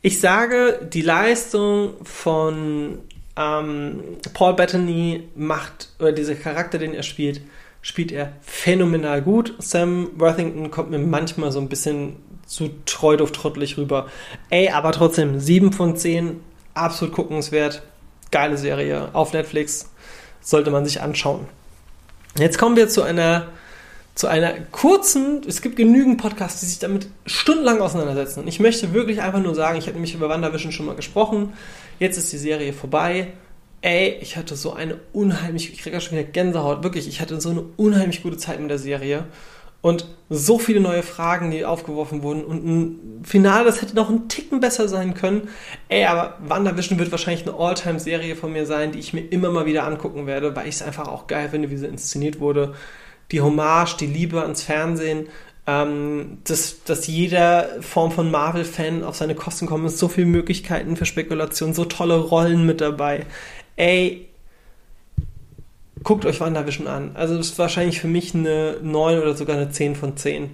ich 0.00 0.18
sage, 0.18 0.88
die 0.90 1.02
Leistung 1.02 1.92
von 2.04 3.02
ähm, 3.36 4.00
Paul 4.34 4.54
Bettany 4.54 5.28
macht, 5.34 5.90
oder 5.98 6.12
dieser 6.12 6.34
Charakter, 6.34 6.78
den 6.78 6.94
er 6.94 7.02
spielt, 7.02 7.40
spielt 7.82 8.10
er 8.10 8.32
phänomenal 8.40 9.22
gut. 9.22 9.54
Sam 9.58 10.10
Worthington 10.16 10.70
kommt 10.70 10.90
mir 10.90 10.98
manchmal 10.98 11.52
so 11.52 11.60
ein 11.60 11.68
bisschen 11.68 12.16
zu 12.46 12.70
treudufttrottelig 12.86 13.76
rüber. 13.76 14.08
Ey, 14.50 14.70
aber 14.70 14.92
trotzdem, 14.92 15.38
7 15.38 15.72
von 15.72 15.96
10, 15.96 16.40
absolut 16.74 17.14
guckenswert. 17.14 17.82
Geile 18.30 18.56
Serie 18.56 19.10
auf 19.12 19.32
Netflix. 19.32 19.90
Sollte 20.40 20.70
man 20.70 20.84
sich 20.84 21.00
anschauen. 21.00 21.46
Jetzt 22.38 22.58
kommen 22.58 22.76
wir 22.76 22.88
zu 22.88 23.02
einer, 23.02 23.48
zu 24.14 24.26
einer 24.26 24.52
kurzen, 24.72 25.42
es 25.46 25.62
gibt 25.62 25.76
genügend 25.76 26.20
Podcasts, 26.20 26.60
die 26.60 26.66
sich 26.66 26.78
damit 26.78 27.08
stundenlang 27.24 27.80
auseinandersetzen. 27.80 28.40
Und 28.40 28.48
ich 28.48 28.60
möchte 28.60 28.92
wirklich 28.92 29.22
einfach 29.22 29.40
nur 29.40 29.54
sagen, 29.54 29.78
ich 29.78 29.86
habe 29.86 29.94
nämlich 29.94 30.14
über 30.14 30.28
WandaVision 30.28 30.72
schon 30.72 30.86
mal 30.86 30.96
gesprochen. 30.96 31.52
Jetzt 31.98 32.18
ist 32.18 32.32
die 32.32 32.38
Serie 32.38 32.72
vorbei. 32.72 33.28
Ey, 33.80 34.18
ich 34.20 34.36
hatte 34.36 34.56
so 34.56 34.72
eine 34.72 34.98
unheimlich, 35.12 35.72
ich 35.72 35.80
kriege 35.80 36.00
schon 36.00 36.18
wieder 36.18 36.28
Gänsehaut, 36.28 36.82
wirklich, 36.82 37.06
ich 37.06 37.20
hatte 37.20 37.40
so 37.40 37.50
eine 37.50 37.62
unheimlich 37.76 38.22
gute 38.22 38.36
Zeit 38.36 38.60
mit 38.60 38.70
der 38.70 38.78
Serie 38.78 39.24
und 39.80 40.06
so 40.28 40.58
viele 40.58 40.80
neue 40.80 41.04
Fragen, 41.04 41.52
die 41.52 41.64
aufgeworfen 41.64 42.22
wurden 42.22 42.44
und 42.44 42.66
ein 42.66 43.24
Finale, 43.24 43.64
das 43.64 43.80
hätte 43.80 43.94
noch 43.94 44.08
einen 44.08 44.28
Ticken 44.28 44.58
besser 44.58 44.88
sein 44.88 45.14
können. 45.14 45.48
Ey, 45.88 46.06
aber 46.06 46.38
WandaVision 46.40 46.98
wird 46.98 47.12
wahrscheinlich 47.12 47.46
eine 47.46 47.56
All-Time-Serie 47.56 48.34
von 48.34 48.52
mir 48.52 48.66
sein, 48.66 48.90
die 48.90 48.98
ich 48.98 49.12
mir 49.12 49.20
immer 49.20 49.50
mal 49.50 49.66
wieder 49.66 49.84
angucken 49.84 50.26
werde, 50.26 50.56
weil 50.56 50.66
ich 50.66 50.76
es 50.76 50.82
einfach 50.82 51.06
auch 51.06 51.28
geil 51.28 51.50
finde, 51.50 51.70
wie 51.70 51.76
sie 51.76 51.86
inszeniert 51.86 52.40
wurde. 52.40 52.74
Die 53.30 53.40
Hommage, 53.40 53.96
die 53.98 54.06
Liebe 54.06 54.42
ans 54.42 54.62
Fernsehen, 54.62 55.28
ähm, 55.66 56.38
dass, 56.44 56.84
dass 56.84 57.06
jeder 57.06 57.68
Form 57.80 58.12
von 58.12 58.30
Marvel-Fan 58.30 59.02
auf 59.02 59.16
seine 59.16 59.34
Kosten 59.34 59.66
kommt, 59.66 59.90
so 59.90 60.08
viele 60.08 60.26
Möglichkeiten 60.26 60.96
für 60.96 61.06
Spekulation, 61.06 61.74
so 61.74 61.84
tolle 61.84 62.16
Rollen 62.16 62.64
mit 62.64 62.80
dabei. 62.80 63.26
Ey, 63.74 64.28
guckt 66.04 66.24
euch 66.24 66.40
WandaVision 66.40 66.86
an. 66.86 67.10
Also 67.14 67.36
das 67.36 67.48
ist 67.48 67.58
wahrscheinlich 67.58 68.00
für 68.00 68.06
mich 68.06 68.34
eine 68.34 68.76
9 68.80 69.18
oder 69.18 69.34
sogar 69.34 69.56
eine 69.56 69.70
10 69.70 69.96
von 69.96 70.16
10. 70.16 70.50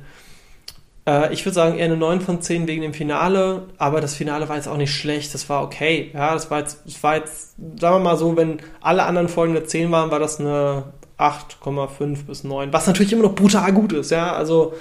Äh, 1.06 1.32
ich 1.34 1.44
würde 1.44 1.54
sagen 1.54 1.76
eher 1.76 1.84
eine 1.84 1.98
9 1.98 2.22
von 2.22 2.40
10 2.40 2.66
wegen 2.66 2.80
dem 2.80 2.94
Finale, 2.94 3.64
aber 3.76 4.00
das 4.00 4.14
Finale 4.14 4.48
war 4.48 4.56
jetzt 4.56 4.68
auch 4.68 4.78
nicht 4.78 4.94
schlecht, 4.94 5.34
das 5.34 5.48
war 5.50 5.62
okay. 5.62 6.10
Ja, 6.14 6.32
das 6.32 6.50
war 6.50 6.60
jetzt, 6.60 6.80
das 6.86 7.02
war 7.02 7.16
jetzt 7.16 7.54
sagen 7.78 7.96
wir 7.96 7.98
mal 7.98 8.16
so, 8.16 8.34
wenn 8.36 8.60
alle 8.80 9.02
anderen 9.02 9.28
Folgen 9.28 9.54
eine 9.54 9.66
10 9.66 9.90
waren, 9.90 10.10
war 10.10 10.20
das 10.20 10.40
eine 10.40 10.84
8,5 11.18 12.24
bis 12.24 12.44
9, 12.44 12.72
was 12.72 12.86
natürlich 12.86 13.12
immer 13.12 13.24
noch 13.24 13.34
brutal 13.34 13.72
gut 13.74 13.92
ist, 13.92 14.10
ja, 14.10 14.32
also 14.32 14.72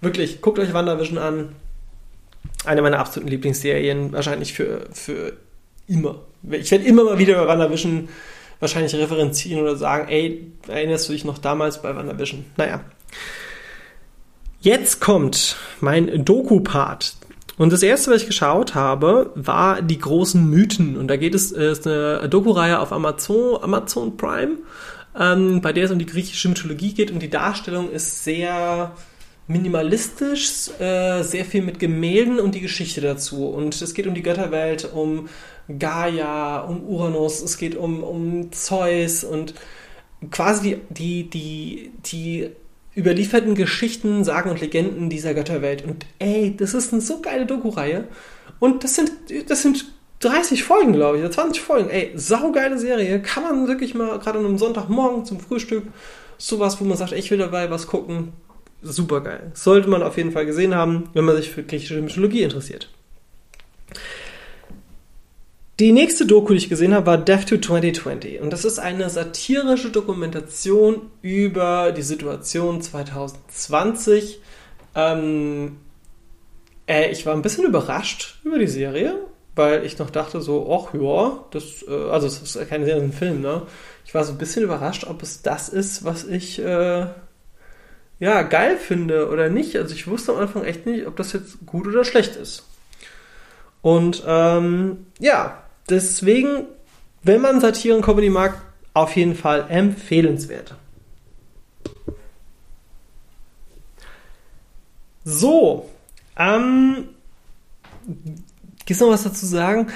wirklich, 0.00 0.40
guckt 0.40 0.58
euch 0.58 0.72
WandaVision 0.72 1.18
an. 1.18 1.56
Eine 2.64 2.82
meiner 2.82 2.98
absoluten 2.98 3.30
Lieblingsserien, 3.30 4.12
wahrscheinlich 4.12 4.52
für, 4.52 4.86
für 4.92 5.34
immer. 5.86 6.20
Ich 6.50 6.70
werde 6.70 6.84
immer 6.84 7.04
mal 7.04 7.18
wieder 7.18 7.34
über 7.34 7.48
WandaVision 7.48 8.08
wahrscheinlich 8.60 8.94
referenzieren 8.94 9.62
oder 9.62 9.76
sagen, 9.76 10.08
ey, 10.08 10.52
erinnerst 10.68 11.08
du 11.08 11.12
dich 11.12 11.24
noch 11.24 11.38
damals 11.38 11.82
bei 11.82 11.94
WandaVision? 11.94 12.44
Naja. 12.56 12.84
Jetzt 14.60 15.00
kommt 15.00 15.56
mein 15.80 16.24
Doku-Part. 16.24 17.16
Und 17.56 17.72
das 17.72 17.82
erste, 17.82 18.10
was 18.10 18.22
ich 18.22 18.26
geschaut 18.26 18.74
habe, 18.74 19.32
war 19.34 19.82
die 19.82 19.98
großen 19.98 20.48
Mythen. 20.48 20.96
Und 20.96 21.08
da 21.08 21.16
geht 21.16 21.34
es, 21.34 21.52
äh, 21.52 21.72
ist 21.72 21.86
eine 21.86 22.28
Doku-Reihe 22.28 22.78
auf 22.78 22.92
Amazon, 22.92 23.62
Amazon 23.62 24.16
Prime, 24.16 24.58
ähm, 25.18 25.60
bei 25.60 25.72
der 25.72 25.86
es 25.86 25.90
um 25.90 25.98
die 25.98 26.06
griechische 26.06 26.48
Mythologie 26.48 26.92
geht. 26.94 27.10
Und 27.10 27.20
die 27.20 27.30
Darstellung 27.30 27.90
ist 27.90 28.24
sehr 28.24 28.92
minimalistisch, 29.50 30.70
äh, 30.78 31.22
sehr 31.22 31.44
viel 31.44 31.62
mit 31.62 31.78
Gemälden 31.78 32.38
und 32.38 32.54
die 32.54 32.60
Geschichte 32.60 33.00
dazu. 33.00 33.48
Und 33.48 33.80
es 33.82 33.94
geht 33.94 34.06
um 34.06 34.14
die 34.14 34.22
Götterwelt, 34.22 34.88
um 34.92 35.28
Gaia, 35.78 36.60
um 36.60 36.84
Uranus, 36.84 37.42
es 37.42 37.58
geht 37.58 37.74
um, 37.74 38.02
um 38.02 38.52
Zeus 38.52 39.24
und 39.24 39.54
quasi 40.30 40.78
die, 40.90 41.28
die, 41.28 41.30
die, 41.30 41.90
die 42.06 42.50
überlieferten 42.96 43.54
Geschichten, 43.54 44.24
Sagen 44.24 44.50
und 44.50 44.60
Legenden 44.60 45.10
dieser 45.10 45.34
Götterwelt. 45.34 45.84
Und 45.84 46.06
ey, 46.20 46.54
das 46.56 46.74
ist 46.74 46.92
eine 46.92 47.02
so 47.02 47.20
geile 47.20 47.46
Doku-Reihe. 47.46 48.04
Und 48.60 48.84
das 48.84 48.94
sind, 48.94 49.10
das 49.48 49.62
sind 49.62 49.86
30 50.20 50.62
Folgen, 50.62 50.92
glaube 50.92 51.16
ich, 51.16 51.24
oder 51.24 51.32
20 51.32 51.60
Folgen. 51.60 51.90
Ey, 51.90 52.12
saugeile 52.14 52.78
Serie. 52.78 53.20
Kann 53.20 53.42
man 53.42 53.66
wirklich 53.66 53.94
mal 53.94 54.18
gerade 54.18 54.38
an 54.38 54.44
einem 54.44 54.58
Sonntagmorgen 54.58 55.24
zum 55.24 55.40
Frühstück 55.40 55.84
sowas, 56.38 56.80
wo 56.80 56.84
man 56.84 56.96
sagt, 56.96 57.12
ich 57.12 57.30
will 57.30 57.38
dabei 57.38 57.70
was 57.70 57.86
gucken. 57.86 58.32
Super 58.82 59.20
geil. 59.20 59.52
Sollte 59.54 59.88
man 59.88 60.02
auf 60.02 60.16
jeden 60.16 60.32
Fall 60.32 60.46
gesehen 60.46 60.74
haben, 60.74 61.10
wenn 61.12 61.24
man 61.24 61.36
sich 61.36 61.50
für 61.50 61.62
griechische 61.62 62.00
Mythologie 62.00 62.42
interessiert. 62.42 62.88
Die 65.80 65.92
nächste 65.92 66.26
Doku, 66.26 66.52
die 66.52 66.58
ich 66.58 66.68
gesehen 66.68 66.94
habe, 66.94 67.06
war 67.06 67.18
Death 67.18 67.48
to 67.48 67.56
2020. 67.56 68.40
Und 68.42 68.52
das 68.52 68.66
ist 68.66 68.78
eine 68.78 69.08
satirische 69.08 69.90
Dokumentation 69.90 71.10
über 71.22 71.92
die 71.92 72.02
Situation 72.02 72.82
2020. 72.82 74.40
Ähm, 74.94 75.78
äh, 76.86 77.10
ich 77.10 77.24
war 77.24 77.32
ein 77.32 77.40
bisschen 77.40 77.64
überrascht 77.64 78.40
über 78.44 78.58
die 78.58 78.66
Serie, 78.66 79.24
weil 79.54 79.86
ich 79.86 79.98
noch 79.98 80.10
dachte 80.10 80.42
so, 80.42 80.70
ach 80.70 80.92
ja, 80.92 81.44
das, 81.50 81.82
äh, 81.88 82.10
also 82.10 82.26
es 82.26 82.42
ist 82.42 82.68
keine 82.68 82.84
Serie, 82.84 83.02
ein 83.02 83.14
Film, 83.14 83.40
ne? 83.40 83.62
Ich 84.04 84.12
war 84.12 84.24
so 84.24 84.32
ein 84.32 84.38
bisschen 84.38 84.64
überrascht, 84.64 85.06
ob 85.08 85.22
es 85.22 85.40
das 85.40 85.70
ist, 85.70 86.04
was 86.04 86.24
ich 86.24 86.58
äh, 86.58 87.06
ja 88.20 88.42
geil 88.42 88.76
finde 88.76 89.28
oder 89.28 89.48
nicht. 89.48 89.76
Also 89.76 89.94
ich 89.94 90.06
wusste 90.06 90.32
am 90.32 90.38
Anfang 90.38 90.64
echt 90.64 90.86
nicht, 90.86 91.06
ob 91.06 91.16
das 91.16 91.32
jetzt 91.32 91.66
gut 91.66 91.88
oder 91.88 92.04
schlecht 92.04 92.36
ist. 92.36 92.64
Und 93.82 94.22
ähm, 94.26 95.06
ja, 95.18 95.62
Deswegen, 95.90 96.66
wenn 97.24 97.40
man 97.40 97.60
Satiren-Comedy 97.60 98.30
mag, 98.30 98.62
auf 98.94 99.16
jeden 99.16 99.34
Fall 99.34 99.66
empfehlenswert. 99.68 100.74
So, 105.24 105.90
ähm, 106.36 107.08
gibt's 108.86 109.00
noch 109.00 109.10
was 109.10 109.24
dazu 109.24 109.46
sagen? 109.46 109.88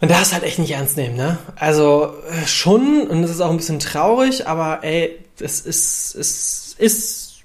Man 0.00 0.08
darf 0.08 0.22
es 0.22 0.32
halt 0.32 0.44
echt 0.44 0.58
nicht 0.58 0.70
ernst 0.70 0.96
nehmen, 0.96 1.16
ne? 1.16 1.38
Also 1.56 2.14
äh, 2.30 2.46
schon, 2.46 3.06
und 3.08 3.22
es 3.22 3.30
ist 3.30 3.40
auch 3.40 3.50
ein 3.50 3.56
bisschen 3.56 3.80
traurig, 3.80 4.46
aber 4.46 4.82
ey, 4.82 5.18
es 5.40 5.60
ist, 5.60 6.14
es 6.14 6.67
ist 6.78 7.44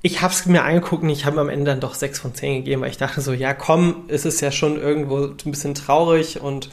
ich 0.00 0.22
habe 0.22 0.32
es 0.32 0.46
mir 0.46 0.62
angeguckt 0.62 1.02
und 1.02 1.10
ich 1.10 1.24
habe 1.24 1.40
am 1.40 1.48
Ende 1.48 1.72
dann 1.72 1.80
doch 1.80 1.94
6 1.94 2.20
von 2.20 2.34
10 2.34 2.58
gegeben, 2.64 2.82
weil 2.82 2.90
ich 2.90 2.98
dachte 2.98 3.20
so, 3.20 3.32
ja 3.32 3.52
komm, 3.52 4.04
ist 4.08 4.26
es 4.26 4.40
ja 4.40 4.52
schon 4.52 4.80
irgendwo 4.80 5.24
ein 5.24 5.36
bisschen 5.50 5.74
traurig 5.74 6.40
und 6.40 6.70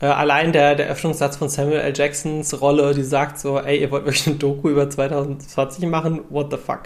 äh, 0.00 0.06
allein 0.06 0.52
der, 0.52 0.76
der 0.76 0.88
Öffnungssatz 0.88 1.36
von 1.36 1.48
Samuel 1.48 1.80
L. 1.80 1.92
Jacksons 1.96 2.60
Rolle, 2.60 2.94
die 2.94 3.02
sagt 3.02 3.40
so, 3.40 3.58
ey, 3.58 3.80
ihr 3.80 3.90
wollt 3.90 4.04
wirklich 4.04 4.26
eine 4.28 4.36
Doku 4.36 4.68
über 4.70 4.88
2020 4.88 5.86
machen? 5.86 6.20
What 6.30 6.52
the 6.52 6.58
fuck? 6.58 6.82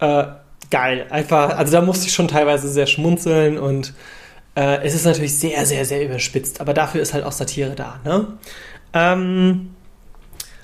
Äh, 0.00 0.24
geil. 0.70 1.06
Einfach, 1.10 1.56
also 1.56 1.72
da 1.72 1.82
musste 1.82 2.06
ich 2.06 2.14
schon 2.14 2.28
teilweise 2.28 2.68
sehr 2.68 2.86
schmunzeln 2.86 3.58
und 3.58 3.92
Äh, 4.56 4.84
es 4.84 4.94
ist 4.94 5.04
natürlich 5.04 5.36
sehr, 5.38 5.66
sehr, 5.66 5.84
sehr 5.84 6.04
überspitzt, 6.04 6.60
aber 6.60 6.74
dafür 6.74 7.02
ist 7.02 7.12
halt 7.12 7.24
auch 7.24 7.32
Satire 7.32 7.74
da. 7.74 8.00
Ne? 8.04 8.26
Ähm, 8.92 9.74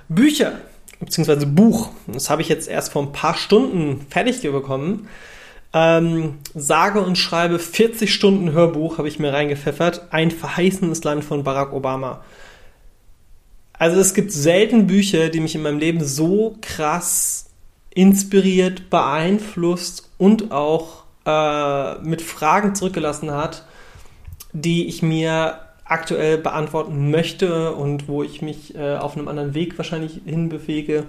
Bücher, 0.09 0.53
beziehungsweise 1.01 1.47
Buch, 1.47 1.89
das 2.07 2.31
habe 2.31 2.43
ich 2.43 2.49
jetzt 2.49 2.69
erst 2.69 2.93
vor 2.93 3.03
ein 3.03 3.13
paar 3.13 3.35
Stunden 3.35 4.07
fertig 4.11 4.41
bekommen. 4.43 5.09
Ähm, 5.73 6.39
sage 6.55 7.01
und 7.01 7.17
schreibe 7.17 7.59
40 7.59 8.13
Stunden 8.13 8.53
Hörbuch 8.53 8.99
habe 8.99 9.09
ich 9.09 9.19
mir 9.19 9.33
reingepfeffert. 9.33 10.09
Ein 10.11 10.31
verheißendes 10.31 11.05
Land 11.05 11.25
von 11.25 11.45
Barack 11.45 11.73
Obama. 11.73 12.23
Also 13.73 13.99
es 13.99 14.13
gibt 14.13 14.33
selten 14.33 14.87
Bücher, 14.87 15.31
die 15.31 15.41
mich 15.41 15.55
in 15.55 15.63
meinem 15.63 15.79
Leben 15.79 16.05
so 16.05 16.57
krass 16.61 17.47
inspiriert, 17.91 18.91
beeinflusst 18.91 20.11
und 20.19 20.53
auch 20.53 21.05
äh, 21.25 21.99
mit 22.01 22.21
Fragen 22.21 22.75
zurückgelassen 22.75 23.31
hat, 23.31 23.65
die 24.53 24.87
ich 24.87 25.03
mir 25.03 25.61
aktuell 25.91 26.39
beantworten 26.39 27.11
möchte 27.11 27.75
und 27.75 28.07
wo 28.07 28.23
ich 28.23 28.43
mich 28.43 28.77
äh, 28.77 28.97
auf 28.97 29.17
einem 29.17 29.29
anderen 29.29 29.55
Weg 29.55 29.77
wahrscheinlich 29.77 30.21
hinbewege. 30.25 31.05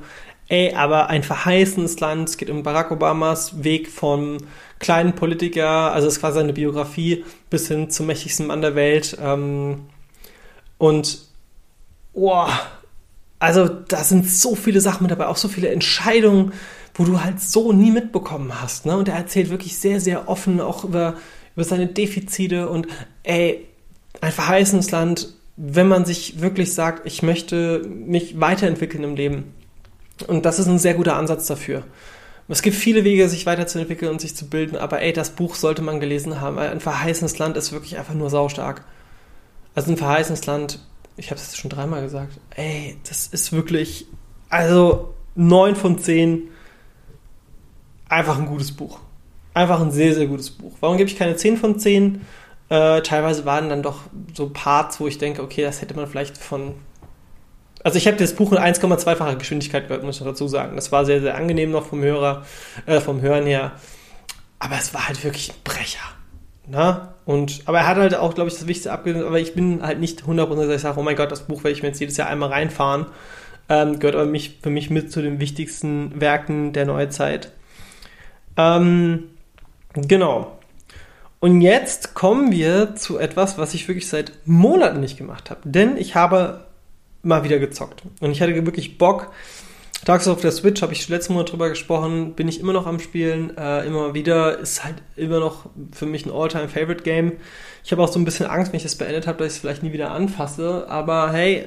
Ey, 0.48 0.74
aber 0.74 1.08
ein 1.08 1.24
verheißenes 1.24 2.00
Land. 2.00 2.30
Es 2.30 2.38
geht 2.38 2.50
um 2.50 2.64
Barack 2.64 2.92
Obamas 2.92 3.64
Weg 3.64 3.90
vom 3.90 4.38
kleinen 4.80 5.14
Politiker, 5.14 5.94
also 5.94 6.08
es 6.08 6.16
ist 6.16 6.20
quasi 6.20 6.40
eine 6.40 6.54
Biografie, 6.54 7.24
bis 7.50 7.68
hin 7.68 7.92
zum 7.92 8.08
mächtigsten 8.08 8.48
Mann 8.48 8.62
der 8.62 8.76
Welt. 8.76 9.18
Ähm, 9.22 9.86
und, 10.80 11.20
boah, 12.14 12.50
also 13.38 13.68
da 13.68 14.04
sind 14.04 14.28
so 14.28 14.56
viele 14.56 14.82
Sachen 14.82 15.04
mit 15.04 15.12
dabei, 15.12 15.28
auch 15.28 15.38
so 15.38 15.48
viele 15.48 15.70
Entscheidungen, 15.70 16.54
wo 16.96 17.04
du 17.04 17.24
halt 17.24 17.40
so 17.40 17.72
nie 17.72 17.92
mitbekommen 17.92 18.60
hast. 18.62 18.88
Ne? 18.88 18.98
Und 18.98 19.08
er 19.08 19.16
erzählt 19.16 19.52
wirklich 19.52 19.78
sehr, 19.78 20.02
sehr 20.02 20.28
offen 20.28 20.60
auch 20.60 20.84
über, 20.84 21.16
über 21.56 21.64
seine 21.64 21.86
Defizite 21.86 22.68
und, 22.68 22.88
ey, 23.24 23.68
ein 24.20 24.32
verheißenes 24.32 24.92
Land, 24.92 25.30
wenn 25.56 25.88
man 25.88 26.06
sich 26.06 26.42
wirklich 26.42 26.74
sagt, 26.74 27.06
ich 27.06 27.24
möchte 27.24 27.88
mich 27.88 28.40
weiterentwickeln 28.40 29.04
im 29.04 29.16
Leben. 29.16 29.54
Und 30.28 30.46
das 30.46 30.60
ist 30.60 30.68
ein 30.68 30.80
sehr 30.80 30.94
guter 30.94 31.16
Ansatz 31.16 31.48
dafür. 31.48 31.84
Es 32.48 32.62
gibt 32.62 32.76
viele 32.76 33.04
Wege, 33.06 33.30
sich 33.30 33.46
weiterzuentwickeln 33.46 34.12
und 34.12 34.20
sich 34.20 34.36
zu 34.36 34.50
bilden, 34.50 34.76
aber 34.76 35.02
ey, 35.02 35.14
das 35.14 35.30
Buch 35.30 35.56
sollte 35.56 35.82
man 35.82 36.00
gelesen 36.02 36.42
haben. 36.42 36.60
Ein 36.60 36.82
verheißenes 36.82 37.40
Land 37.40 37.56
ist 37.56 37.72
wirklich 37.72 37.98
einfach 37.98 38.14
nur 38.14 38.30
saustark. 38.30 38.84
Also 39.74 39.92
ein 39.92 39.98
verheißenes 39.98 40.46
Land, 40.48 40.80
ich 41.16 41.32
habe 41.32 41.40
es 41.40 41.56
schon 41.56 41.70
dreimal 41.70 42.02
gesagt, 42.02 42.34
ey, 42.56 42.98
das 43.08 43.28
ist 43.28 43.54
wirklich, 43.54 44.06
also 44.50 45.14
neun 45.36 45.78
von 45.78 45.98
zehn, 45.98 46.50
einfach 48.10 48.38
ein 48.38 48.48
gutes 48.48 48.74
Buch. 48.74 49.00
Einfach 49.54 49.80
ein 49.80 49.92
sehr, 49.92 50.14
sehr 50.14 50.28
gutes 50.28 50.50
Buch. 50.50 50.74
Warum 50.82 50.98
gebe 50.98 51.10
ich 51.10 51.18
keine 51.18 51.38
zehn 51.38 51.56
von 51.56 51.80
zehn? 51.80 52.22
Äh, 52.72 53.02
teilweise 53.02 53.44
waren 53.44 53.68
dann 53.68 53.84
doch 53.84 54.00
so 54.34 54.50
Parts, 54.50 55.02
wo 55.02 55.08
ich 55.08 55.18
denke, 55.18 55.44
okay, 55.44 55.62
das 55.62 55.82
hätte 55.82 55.94
man 55.94 56.08
vielleicht 56.08 56.38
von 56.38 56.76
also 57.84 57.98
ich 57.98 58.08
habe 58.08 58.18
das 58.18 58.36
Buch 58.36 58.52
in 58.52 58.60
1,2-facher 58.60 59.36
Geschwindigkeit 59.36 59.88
gehört, 59.88 60.04
muss 60.04 60.20
ich 60.20 60.24
dazu 60.24 60.48
sagen. 60.48 60.76
Das 60.76 60.92
war 60.92 61.04
sehr, 61.04 61.20
sehr 61.20 61.36
angenehm 61.36 61.72
noch 61.72 61.88
vom 61.88 62.04
Hörer, 62.04 62.46
äh, 62.86 63.00
vom 63.00 63.22
Hören 63.22 63.46
her. 63.46 63.72
Aber 64.60 64.76
es 64.76 64.94
war 64.94 65.08
halt 65.08 65.24
wirklich 65.24 65.50
ein 65.50 65.56
Brecher. 65.64 66.00
Na? 66.70 66.92
Ne? 66.94 67.08
Und, 67.26 67.64
aber 67.66 67.80
er 67.80 67.88
hat 67.88 67.98
halt 67.98 68.16
auch, 68.16 68.36
glaube 68.36 68.50
ich, 68.50 68.56
das 68.56 68.68
Wichtigste 68.68 68.92
abgelehnt. 68.92 69.26
Aber 69.26 69.40
ich 69.40 69.56
bin 69.56 69.82
halt 69.82 70.00
nicht 70.00 70.22
100%, 70.22 70.56
dass 70.56 70.76
ich 70.76 70.82
sage, 70.82 71.00
oh 71.00 71.04
mein 71.04 71.16
Gott, 71.16 71.32
das 71.32 71.48
Buch 71.48 71.64
werde 71.64 71.76
ich 71.76 71.82
mir 71.82 71.90
jetzt 71.90 72.00
jedes 72.00 72.18
Jahr 72.18 72.30
einmal 72.30 72.50
reinfahren. 72.50 73.08
Ähm, 73.68 74.00
gehört 74.00 74.16
aber 74.16 74.26
mich, 74.26 74.60
für 74.62 74.70
mich 74.70 74.92
mit 74.92 75.12
zu 75.12 75.24
den 75.24 75.40
wichtigsten 75.40 76.22
Werken 76.22 76.74
der 76.74 76.86
Neuzeit. 76.86 77.52
Ähm, 78.58 79.30
genau. 79.96 80.60
Und 81.42 81.62
jetzt 81.62 82.14
kommen 82.14 82.52
wir 82.52 82.96
zu 82.96 83.18
etwas, 83.18 83.58
was 83.58 83.74
ich 83.74 83.88
wirklich 83.88 84.08
seit 84.08 84.32
Monaten 84.46 85.00
nicht 85.00 85.18
gemacht 85.18 85.50
habe. 85.50 85.62
Denn 85.66 85.98
ich 85.98 86.16
habe 86.16 86.66
mal 87.24 87.44
wieder 87.44 87.58
gezockt. 87.58 88.04
Und 88.20 88.32
ich 88.32 88.42
hatte 88.42 88.54
wirklich 88.54 89.00
Bock. 89.00 89.32
Souls 90.06 90.28
auf 90.28 90.42
der 90.42 90.52
Switch 90.52 90.82
habe 90.84 90.94
ich 90.94 91.10
letzten 91.10 91.34
Monat 91.34 91.52
drüber 91.52 91.70
gesprochen, 91.70 92.34
bin 92.34 92.48
ich 92.48 92.60
immer 92.60 92.74
noch 92.74 92.86
am 92.88 93.00
Spielen, 93.00 93.56
äh, 93.58 93.86
immer 93.86 94.14
wieder, 94.14 94.60
ist 94.60 94.84
halt 94.84 94.96
immer 95.16 95.40
noch 95.40 95.68
für 95.92 96.06
mich 96.06 96.26
ein 96.26 96.32
All-Time-Favorite-Game. 96.32 97.34
Ich 97.84 97.92
habe 97.92 98.04
auch 98.04 98.12
so 98.12 98.20
ein 98.20 98.26
bisschen 98.26 98.46
Angst, 98.48 98.72
wenn 98.72 98.78
ich 98.78 98.84
das 98.84 98.96
beendet 98.96 99.28
habe, 99.28 99.40
dass 99.40 99.48
ich 99.48 99.54
es 99.54 99.60
vielleicht 99.60 99.84
nie 99.84 99.94
wieder 99.94 100.12
anfasse, 100.12 100.88
aber 100.90 101.32
hey, 101.32 101.66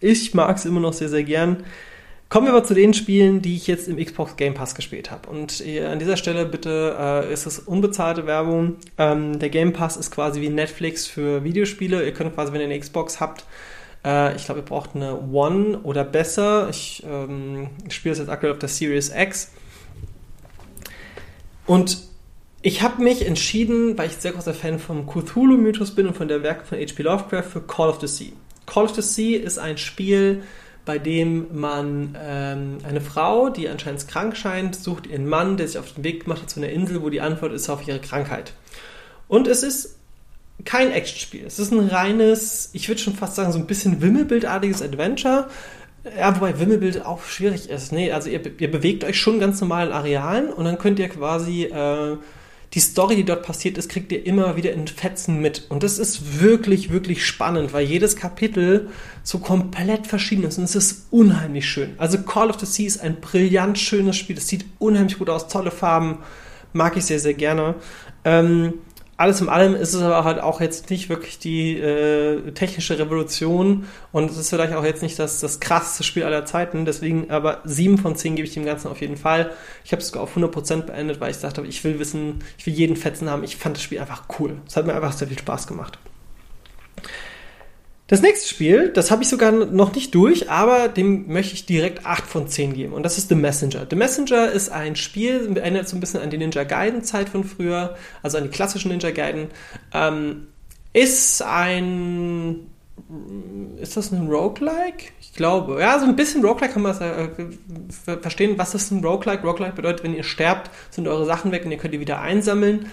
ich 0.00 0.34
mag 0.34 0.56
es 0.56 0.64
immer 0.64 0.80
noch 0.80 0.92
sehr, 0.92 1.08
sehr 1.08 1.22
gern. 1.22 1.64
Kommen 2.28 2.46
wir 2.46 2.52
aber 2.52 2.64
zu 2.64 2.74
den 2.74 2.92
Spielen, 2.92 3.40
die 3.40 3.54
ich 3.54 3.68
jetzt 3.68 3.86
im 3.86 4.04
Xbox 4.04 4.36
Game 4.36 4.54
Pass 4.54 4.74
gespielt 4.74 5.12
habe. 5.12 5.28
Und 5.30 5.62
an 5.62 6.00
dieser 6.00 6.16
Stelle 6.16 6.44
bitte 6.44 6.96
äh, 6.98 7.32
ist 7.32 7.46
es 7.46 7.60
unbezahlte 7.60 8.26
Werbung. 8.26 8.76
Ähm, 8.98 9.38
der 9.38 9.48
Game 9.48 9.72
Pass 9.72 9.96
ist 9.96 10.10
quasi 10.10 10.40
wie 10.40 10.48
Netflix 10.48 11.06
für 11.06 11.44
Videospiele. 11.44 12.04
Ihr 12.04 12.12
könnt 12.12 12.34
quasi, 12.34 12.52
wenn 12.52 12.60
ihr 12.60 12.66
eine 12.66 12.80
Xbox 12.80 13.20
habt, 13.20 13.44
äh, 14.04 14.34
ich 14.34 14.44
glaube, 14.44 14.60
ihr 14.60 14.64
braucht 14.64 14.96
eine 14.96 15.20
One 15.32 15.80
oder 15.84 16.02
besser. 16.02 16.68
Ich 16.68 17.04
ähm, 17.08 17.68
spiele 17.90 18.12
es 18.12 18.18
jetzt 18.18 18.28
aktuell 18.28 18.52
auf 18.52 18.58
der 18.58 18.68
Series 18.68 19.12
X. 19.14 19.52
Und 21.66 21.98
ich 22.62 22.82
habe 22.82 23.02
mich 23.02 23.26
entschieden, 23.26 23.96
weil 23.98 24.08
ich 24.08 24.16
sehr 24.16 24.32
großer 24.32 24.54
Fan 24.54 24.78
vom 24.78 25.06
Cthulhu-Mythos 25.06 25.92
bin 25.92 26.06
und 26.06 26.16
von 26.16 26.26
der 26.26 26.42
Werke 26.42 26.64
von 26.64 26.78
H.P. 26.78 27.02
Lovecraft, 27.02 27.44
für 27.44 27.60
Call 27.60 27.88
of 27.88 28.00
the 28.00 28.08
Sea. 28.08 28.32
Call 28.66 28.84
of 28.84 28.94
the 28.94 29.02
Sea 29.02 29.38
ist 29.38 29.58
ein 29.58 29.78
Spiel, 29.78 30.42
bei 30.86 30.98
dem 30.98 31.48
man 31.52 32.16
ähm, 32.18 32.78
eine 32.88 33.02
Frau, 33.02 33.50
die 33.50 33.68
anscheinend 33.68 34.06
krank 34.08 34.36
scheint, 34.36 34.76
sucht 34.76 35.06
ihren 35.06 35.28
Mann, 35.28 35.56
der 35.58 35.66
sich 35.66 35.78
auf 35.78 35.92
den 35.92 36.04
Weg 36.04 36.24
gemacht 36.24 36.42
hat 36.42 36.50
zu 36.50 36.60
einer 36.60 36.70
Insel, 36.70 37.02
wo 37.02 37.10
die 37.10 37.20
Antwort 37.20 37.52
ist 37.52 37.68
auf 37.68 37.86
ihre 37.86 37.98
Krankheit. 37.98 38.54
Und 39.28 39.48
es 39.48 39.64
ist 39.64 39.96
kein 40.64 40.92
Actionspiel. 40.92 41.44
Es 41.44 41.58
ist 41.58 41.72
ein 41.72 41.88
reines, 41.88 42.70
ich 42.72 42.88
würde 42.88 43.00
schon 43.00 43.14
fast 43.14 43.34
sagen, 43.34 43.52
so 43.52 43.58
ein 43.58 43.66
bisschen 43.66 44.00
Wimmelbildartiges 44.00 44.80
Adventure. 44.80 45.48
Ja, 46.16 46.34
wobei 46.36 46.58
Wimmelbild 46.58 47.04
auch 47.04 47.24
schwierig 47.24 47.68
ist. 47.68 47.90
Nee, 47.90 48.12
also 48.12 48.30
ihr, 48.30 48.40
ihr 48.60 48.70
bewegt 48.70 49.02
euch 49.02 49.18
schon 49.18 49.40
ganz 49.40 49.60
normal 49.60 49.88
in 49.88 49.92
Arealen 49.92 50.52
und 50.52 50.64
dann 50.64 50.78
könnt 50.78 51.00
ihr 51.00 51.08
quasi 51.08 51.64
äh, 51.64 52.16
die 52.76 52.80
Story, 52.80 53.16
die 53.16 53.24
dort 53.24 53.42
passiert 53.42 53.78
ist, 53.78 53.88
kriegt 53.88 54.12
ihr 54.12 54.26
immer 54.26 54.54
wieder 54.56 54.74
in 54.74 54.86
Fetzen 54.86 55.40
mit. 55.40 55.64
Und 55.70 55.82
das 55.82 55.98
ist 55.98 56.42
wirklich, 56.42 56.90
wirklich 56.90 57.24
spannend, 57.24 57.72
weil 57.72 57.86
jedes 57.86 58.16
Kapitel 58.16 58.90
so 59.22 59.38
komplett 59.38 60.06
verschieden 60.06 60.44
ist 60.44 60.58
und 60.58 60.64
es 60.64 60.76
ist 60.76 61.06
unheimlich 61.10 61.66
schön. 61.66 61.94
Also 61.96 62.18
Call 62.18 62.50
of 62.50 62.60
the 62.60 62.66
Sea 62.66 62.86
ist 62.86 63.00
ein 63.00 63.16
brillant 63.22 63.78
schönes 63.78 64.16
Spiel. 64.16 64.36
Es 64.36 64.48
sieht 64.48 64.66
unheimlich 64.78 65.18
gut 65.18 65.30
aus, 65.30 65.48
tolle 65.48 65.70
Farben, 65.70 66.18
mag 66.74 66.98
ich 66.98 67.06
sehr, 67.06 67.18
sehr 67.18 67.32
gerne. 67.32 67.76
Ähm, 68.26 68.74
alles 69.18 69.40
in 69.40 69.48
allem 69.48 69.74
ist 69.74 69.94
es 69.94 70.02
aber 70.02 70.24
halt 70.24 70.40
auch 70.40 70.60
jetzt 70.60 70.90
nicht 70.90 71.08
wirklich 71.08 71.38
die 71.38 71.78
äh, 71.78 72.52
technische 72.52 72.98
Revolution 72.98 73.86
und 74.12 74.30
es 74.30 74.36
ist 74.36 74.50
vielleicht 74.50 74.74
auch 74.74 74.84
jetzt 74.84 75.02
nicht 75.02 75.18
das, 75.18 75.40
das 75.40 75.58
krasseste 75.60 76.04
Spiel 76.04 76.24
aller 76.24 76.44
Zeiten. 76.44 76.84
Deswegen 76.84 77.30
aber 77.30 77.62
7 77.64 77.96
von 77.96 78.14
10 78.14 78.36
gebe 78.36 78.46
ich 78.46 78.54
dem 78.54 78.66
Ganzen 78.66 78.88
auf 78.88 79.00
jeden 79.00 79.16
Fall. 79.16 79.52
Ich 79.84 79.92
habe 79.92 80.02
es 80.02 80.08
sogar 80.08 80.22
auf 80.22 80.36
100% 80.36 80.82
beendet, 80.82 81.20
weil 81.20 81.30
ich 81.30 81.38
dachte, 81.38 81.62
ich 81.62 81.82
will 81.82 81.98
wissen, 81.98 82.40
ich 82.58 82.66
will 82.66 82.74
jeden 82.74 82.96
Fetzen 82.96 83.30
haben. 83.30 83.42
Ich 83.42 83.56
fand 83.56 83.76
das 83.76 83.82
Spiel 83.82 84.00
einfach 84.00 84.24
cool. 84.38 84.56
Es 84.66 84.76
hat 84.76 84.86
mir 84.86 84.94
einfach 84.94 85.12
sehr 85.12 85.28
viel 85.28 85.38
Spaß 85.38 85.66
gemacht. 85.66 85.98
Das 88.08 88.22
nächste 88.22 88.48
Spiel, 88.48 88.90
das 88.90 89.10
habe 89.10 89.24
ich 89.24 89.28
sogar 89.28 89.50
noch 89.50 89.92
nicht 89.92 90.14
durch, 90.14 90.48
aber 90.48 90.86
dem 90.86 91.26
möchte 91.26 91.54
ich 91.54 91.66
direkt 91.66 92.06
8 92.06 92.24
von 92.24 92.46
10 92.46 92.74
geben. 92.74 92.92
Und 92.92 93.02
das 93.02 93.18
ist 93.18 93.28
The 93.28 93.34
Messenger. 93.34 93.84
The 93.90 93.96
Messenger 93.96 94.52
ist 94.52 94.70
ein 94.70 94.94
Spiel, 94.94 95.56
erinnert 95.56 95.88
so 95.88 95.96
ein 95.96 96.00
bisschen 96.00 96.20
an 96.20 96.30
die 96.30 96.38
Ninja 96.38 96.62
Gaiden-Zeit 96.62 97.28
von 97.28 97.42
früher, 97.42 97.96
also 98.22 98.38
an 98.38 98.44
die 98.44 98.50
klassischen 98.50 98.92
Ninja 98.92 99.10
Gaiden. 99.10 99.48
Ähm, 99.92 100.46
ist 100.92 101.42
ein. 101.42 102.68
Ist 103.80 103.96
das 103.96 104.12
ein 104.12 104.28
Roguelike? 104.28 105.10
Ich 105.20 105.34
glaube. 105.34 105.80
Ja, 105.80 105.98
so 105.98 106.06
ein 106.06 106.14
bisschen 106.14 106.44
Roguelike 106.44 106.74
kann 106.74 106.82
man 106.82 106.96
äh, 106.98 108.18
verstehen. 108.20 108.56
Was 108.56 108.74
ist 108.76 108.92
ein 108.92 109.04
Roguelike? 109.04 109.44
Roguelike 109.44 109.74
bedeutet, 109.74 110.04
wenn 110.04 110.14
ihr 110.14 110.22
sterbt, 110.22 110.70
sind 110.90 111.08
eure 111.08 111.26
Sachen 111.26 111.50
weg 111.50 111.64
und 111.64 111.72
ihr 111.72 111.78
könnt 111.78 111.92
die 111.92 112.00
wieder 112.00 112.20
einsammeln. 112.20 112.86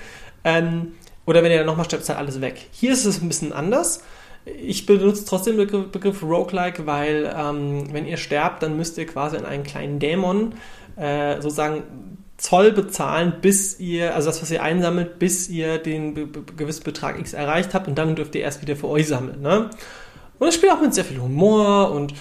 Ähm, 0.43 0.93
oder 1.25 1.43
wenn 1.43 1.51
ihr 1.51 1.59
dann 1.59 1.67
nochmal 1.67 1.85
sterbt, 1.85 2.03
ist 2.03 2.09
halt 2.09 2.19
alles 2.19 2.41
weg. 2.41 2.67
Hier 2.71 2.91
ist 2.91 3.05
es 3.05 3.21
ein 3.21 3.27
bisschen 3.27 3.53
anders. 3.53 4.01
Ich 4.45 4.85
benutze 4.85 5.25
trotzdem 5.25 5.57
den 5.57 5.67
Begriff, 5.67 5.91
Begriff 5.91 6.23
Roguelike, 6.23 6.85
weil 6.85 7.33
ähm, 7.35 7.93
wenn 7.93 8.05
ihr 8.05 8.17
sterbt, 8.17 8.61
dann 8.61 8.75
müsst 8.75 8.97
ihr 8.97 9.05
quasi 9.05 9.37
an 9.37 9.45
einen 9.45 9.63
kleinen 9.63 9.99
Dämon 9.99 10.55
äh, 10.97 11.35
sozusagen 11.35 11.83
Zoll 12.37 12.71
bezahlen, 12.71 13.35
bis 13.41 13.79
ihr, 13.79 14.15
also 14.15 14.29
das, 14.29 14.41
was 14.41 14.51
ihr 14.51 14.61
einsammelt, 14.61 15.17
bis 15.19 15.47
ihr 15.47 15.77
den 15.77 16.13
be 16.13 16.25
be 16.25 16.43
gewissen 16.57 16.83
Betrag 16.83 17.17
X 17.19 17.33
erreicht 17.33 17.73
habt 17.73 17.87
und 17.87 17.97
dann 17.97 18.15
dürft 18.15 18.35
ihr 18.35 18.41
erst 18.41 18.61
wieder 18.61 18.75
für 18.75 18.89
euch 18.89 19.07
sammeln. 19.07 19.41
Ne? 19.41 19.69
Und 20.39 20.47
das 20.47 20.55
spielt 20.55 20.73
auch 20.73 20.81
mit 20.81 20.93
sehr 20.93 21.05
viel 21.05 21.21
Humor 21.21 21.91
und 21.91 22.13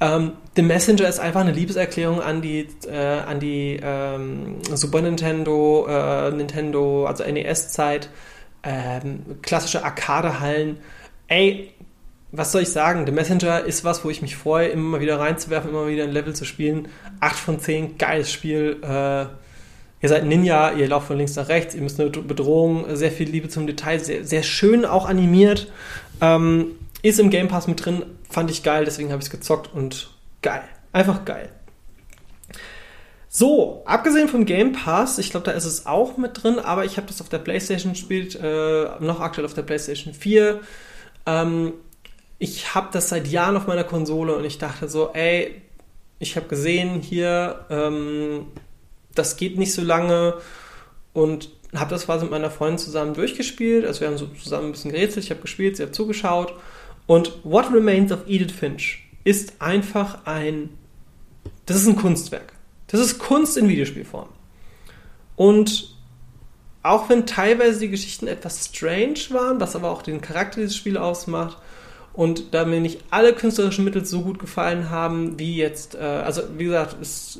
ähm, 0.00 0.32
The 0.54 0.62
Messenger 0.62 1.08
ist 1.08 1.18
einfach 1.18 1.40
eine 1.40 1.52
Liebeserklärung 1.52 2.22
an 2.22 2.40
die, 2.40 2.68
äh, 2.86 2.96
an 2.96 3.40
die 3.40 3.78
ähm, 3.82 4.58
Super 4.72 5.02
Nintendo, 5.02 5.86
äh, 5.88 6.30
Nintendo, 6.30 7.06
also 7.06 7.24
NES-Zeit, 7.24 8.08
ähm, 8.62 9.22
klassische 9.42 9.84
Arcade-Hallen 9.84 10.78
ey, 11.28 11.70
was 12.32 12.52
soll 12.52 12.62
ich 12.62 12.68
sagen? 12.70 13.06
The 13.06 13.12
Messenger 13.12 13.64
ist 13.64 13.84
was, 13.84 14.04
wo 14.04 14.10
ich 14.10 14.20
mich 14.20 14.36
freue, 14.36 14.68
immer 14.68 15.00
wieder 15.00 15.18
reinzuwerfen, 15.18 15.70
immer 15.70 15.86
wieder 15.86 16.04
ein 16.04 16.12
Level 16.12 16.34
zu 16.34 16.44
spielen. 16.44 16.88
8 17.20 17.36
von 17.36 17.60
10, 17.60 17.96
geiles 17.96 18.30
Spiel. 18.30 18.78
Äh, 18.82 19.26
ihr 20.02 20.08
seid 20.08 20.26
Ninja, 20.26 20.72
ihr 20.72 20.88
lauft 20.88 21.06
von 21.06 21.16
links 21.16 21.36
nach 21.36 21.48
rechts, 21.48 21.74
ihr 21.74 21.80
müsst 21.80 21.98
eine 22.00 22.10
Bedrohung, 22.10 22.84
sehr 22.96 23.12
viel 23.12 23.28
Liebe 23.28 23.48
zum 23.48 23.66
Detail, 23.66 23.98
sehr, 24.00 24.24
sehr 24.24 24.42
schön 24.42 24.84
auch 24.84 25.08
animiert. 25.08 25.72
Ähm, 26.20 26.72
ist 27.02 27.18
im 27.18 27.30
Game 27.30 27.48
Pass 27.48 27.66
mit 27.66 27.84
drin, 27.84 28.04
fand 28.28 28.50
ich 28.50 28.62
geil, 28.62 28.84
deswegen 28.84 29.10
habe 29.10 29.20
ich 29.20 29.26
es 29.26 29.30
gezockt 29.30 29.72
und 29.72 30.10
geil. 30.42 30.62
Einfach 30.92 31.24
geil. 31.24 31.48
So, 33.30 33.82
abgesehen 33.86 34.28
vom 34.28 34.46
Game 34.46 34.72
Pass, 34.72 35.18
ich 35.18 35.30
glaube, 35.30 35.44
da 35.44 35.52
ist 35.52 35.64
es 35.64 35.86
auch 35.86 36.16
mit 36.16 36.42
drin, 36.42 36.58
aber 36.58 36.84
ich 36.84 36.96
habe 36.96 37.06
das 37.06 37.20
auf 37.20 37.28
der 37.28 37.38
PlayStation 37.38 37.92
gespielt, 37.92 38.34
äh, 38.34 38.88
noch 39.00 39.20
aktuell 39.20 39.46
auf 39.46 39.54
der 39.54 39.62
PlayStation 39.62 40.12
4. 40.12 40.60
Ähm, 41.28 41.74
ich 42.38 42.74
habe 42.74 42.88
das 42.92 43.10
seit 43.10 43.28
Jahren 43.28 43.56
auf 43.56 43.66
meiner 43.66 43.84
Konsole 43.84 44.34
und 44.34 44.44
ich 44.44 44.58
dachte 44.58 44.88
so, 44.88 45.10
ey, 45.12 45.60
ich 46.18 46.36
habe 46.36 46.48
gesehen 46.48 47.00
hier, 47.00 47.66
ähm, 47.68 48.46
das 49.14 49.36
geht 49.36 49.58
nicht 49.58 49.74
so 49.74 49.82
lange 49.82 50.34
und 51.12 51.50
habe 51.74 51.90
das 51.90 52.06
quasi 52.06 52.24
mit 52.24 52.30
meiner 52.30 52.50
Freundin 52.50 52.78
zusammen 52.78 53.12
durchgespielt. 53.12 53.84
Also 53.84 54.00
wir 54.00 54.08
haben 54.08 54.16
so 54.16 54.26
zusammen 54.26 54.66
ein 54.66 54.72
bisschen 54.72 54.90
gerätselt, 54.90 55.24
ich 55.24 55.30
habe 55.30 55.42
gespielt, 55.42 55.76
sie 55.76 55.82
hat 55.82 55.94
zugeschaut. 55.94 56.54
Und 57.06 57.32
What 57.44 57.72
Remains 57.72 58.10
of 58.10 58.20
Edith 58.26 58.52
Finch 58.52 59.04
ist 59.24 59.60
einfach 59.60 60.24
ein, 60.24 60.70
das 61.66 61.76
ist 61.76 61.86
ein 61.86 61.96
Kunstwerk. 61.96 62.54
Das 62.86 63.00
ist 63.00 63.18
Kunst 63.18 63.58
in 63.58 63.68
Videospielform. 63.68 64.28
Und 65.36 65.97
auch 66.82 67.08
wenn 67.08 67.26
teilweise 67.26 67.80
die 67.80 67.90
Geschichten 67.90 68.26
etwas 68.26 68.66
strange 68.66 69.20
waren, 69.30 69.60
was 69.60 69.76
aber 69.76 69.90
auch 69.90 70.02
den 70.02 70.20
Charakter 70.20 70.60
dieses 70.60 70.76
Spiels 70.76 70.96
ausmacht, 70.96 71.58
und 72.18 72.52
da 72.52 72.64
mir 72.64 72.80
nicht 72.80 73.04
alle 73.10 73.32
künstlerischen 73.32 73.84
Mittel 73.84 74.04
so 74.04 74.22
gut 74.22 74.40
gefallen 74.40 74.90
haben, 74.90 75.38
wie 75.38 75.54
jetzt, 75.54 75.94
äh, 75.94 75.98
also 75.98 76.42
wie 76.56 76.64
gesagt, 76.64 76.96
es, 77.00 77.38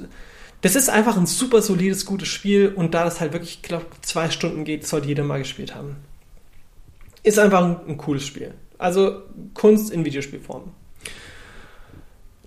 das 0.60 0.76
ist 0.76 0.88
einfach 0.88 1.16
ein 1.16 1.26
super 1.26 1.62
solides, 1.62 2.06
gutes 2.06 2.28
Spiel 2.28 2.72
und 2.76 2.94
da 2.94 3.02
das 3.02 3.20
halt 3.20 3.32
wirklich, 3.32 3.56
ich 3.56 3.62
glaube, 3.62 3.86
zwei 4.02 4.30
Stunden 4.30 4.62
geht, 4.62 4.86
sollte 4.86 5.08
jeder 5.08 5.24
mal 5.24 5.40
gespielt 5.40 5.74
haben. 5.74 5.96
Ist 7.24 7.40
einfach 7.40 7.64
ein, 7.64 7.76
ein 7.88 7.96
cooles 7.96 8.24
Spiel. 8.24 8.54
Also 8.78 9.22
Kunst 9.54 9.90
in 9.90 10.04
Videospielform. 10.04 10.70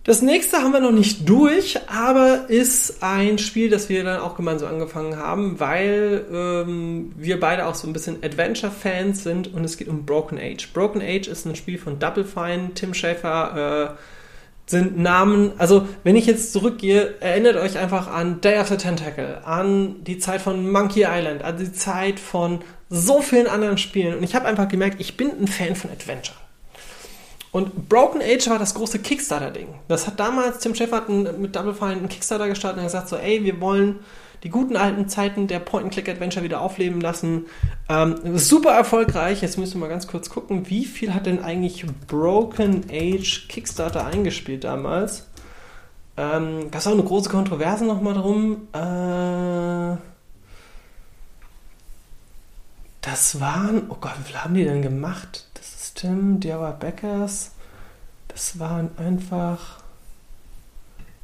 Das 0.04 0.24
nächste 0.24 0.58
haben 0.58 0.74
wir 0.74 0.80
noch 0.80 0.92
nicht 0.92 1.30
durch, 1.30 1.80
aber 1.88 2.50
ist 2.50 3.04
ein 3.04 3.38
Spiel, 3.38 3.70
das 3.70 3.88
wir 3.88 4.04
dann 4.04 4.20
auch 4.20 4.36
gemeinsam 4.36 4.70
angefangen 4.70 5.16
haben, 5.16 5.60
weil 5.60 6.26
ähm, 6.34 7.12
wir 7.16 7.40
beide 7.40 7.68
auch 7.68 7.76
so 7.76 7.88
ein 7.88 7.94
bisschen 7.94 8.18
Adventure-Fans 8.24 9.22
sind 9.22 9.54
und 9.54 9.64
es 9.64 9.78
geht 9.78 9.88
um 9.88 10.08
Broken 10.08 10.40
Age. 10.40 10.74
Broken 10.74 11.04
Age 11.04 11.28
ist 11.28 11.46
ein 11.46 11.56
Spiel 11.56 11.78
von 11.78 12.00
Double 12.00 12.24
Fine, 12.24 12.72
Tim 12.74 12.96
Schafer, 12.96 13.92
äh, 13.92 14.02
sind 14.66 14.98
Namen, 14.98 15.52
also 15.60 15.88
wenn 16.04 16.16
ich 16.16 16.26
jetzt 16.26 16.52
zurückgehe, 16.52 17.14
erinnert 17.20 17.58
euch 17.58 17.78
einfach 17.78 18.08
an 18.08 18.42
Day 18.42 18.60
of 18.60 18.70
the 18.70 18.78
Tentacle, 18.78 19.42
an 19.46 20.04
die 20.04 20.18
Zeit 20.18 20.42
von 20.42 20.72
Monkey 20.72 21.06
Island, 21.08 21.44
an 21.44 21.58
die 21.58 21.74
Zeit 21.74 22.20
von 22.20 22.62
so 22.90 23.22
vielen 23.22 23.46
anderen 23.46 23.78
Spielen 23.78 24.18
und 24.18 24.24
ich 24.24 24.34
habe 24.34 24.48
einfach 24.48 24.68
gemerkt, 24.68 25.00
ich 25.00 25.16
bin 25.16 25.30
ein 25.40 25.48
Fan 25.48 25.76
von 25.76 25.92
Adventure. 25.92 26.41
Und 27.52 27.90
Broken 27.90 28.22
Age 28.22 28.48
war 28.50 28.60
das 28.60 28.74
große 28.74 29.00
Kickstarter-Ding. 29.00 29.68
Das 29.90 30.08
hat 30.08 30.20
damals 30.20 30.60
Tim 30.60 30.74
Shepard 30.74 31.10
mit 31.10 31.56
Double 31.56 31.74
Fine 31.74 31.92
einen 31.92 32.10
Kickstarter 32.10 32.48
gestartet 32.48 32.80
und 32.80 32.86
gesagt 32.86 33.10
so, 33.10 33.18
ey, 33.18 33.44
wir 33.44 33.60
wollen 33.60 34.00
die 34.44 34.50
guten 34.50 34.76
alten 34.76 35.08
Zeiten 35.08 35.48
der 35.48 35.60
Point-and-Click-Adventure 35.60 36.44
wieder 36.44 36.62
aufleben 36.62 37.02
lassen. 37.02 37.46
Ähm, 37.90 38.38
super 38.38 38.72
erfolgreich. 38.72 39.42
Jetzt 39.42 39.58
müssen 39.58 39.74
wir 39.74 39.82
mal 39.82 39.90
ganz 39.90 40.08
kurz 40.08 40.30
gucken, 40.30 40.70
wie 40.70 40.86
viel 40.86 41.14
hat 41.14 41.26
denn 41.26 41.44
eigentlich 41.44 41.86
Broken 42.08 42.86
Age 42.90 43.48
Kickstarter 43.50 44.06
eingespielt 44.06 44.64
damals? 44.64 45.28
Ähm, 46.18 46.72
Gab 46.72 46.82
es 46.82 46.88
auch 46.88 46.94
eine 46.94 47.04
große 47.04 47.30
Kontroverse 47.30 47.86
nochmal 47.86 48.14
drum? 48.14 48.68
Äh, 48.74 49.98
das 53.02 53.40
waren, 53.40 53.84
oh 53.90 53.98
Gott, 54.00 54.14
wie 54.20 54.24
viel 54.24 54.38
haben 54.38 54.54
die 54.54 54.64
denn 54.64 54.82
gemacht? 54.82 55.51
System, 56.02 56.40
DIY 56.40 56.74
Backers, 56.80 57.52
das 58.28 58.58
waren 58.58 58.90
einfach 58.98 59.82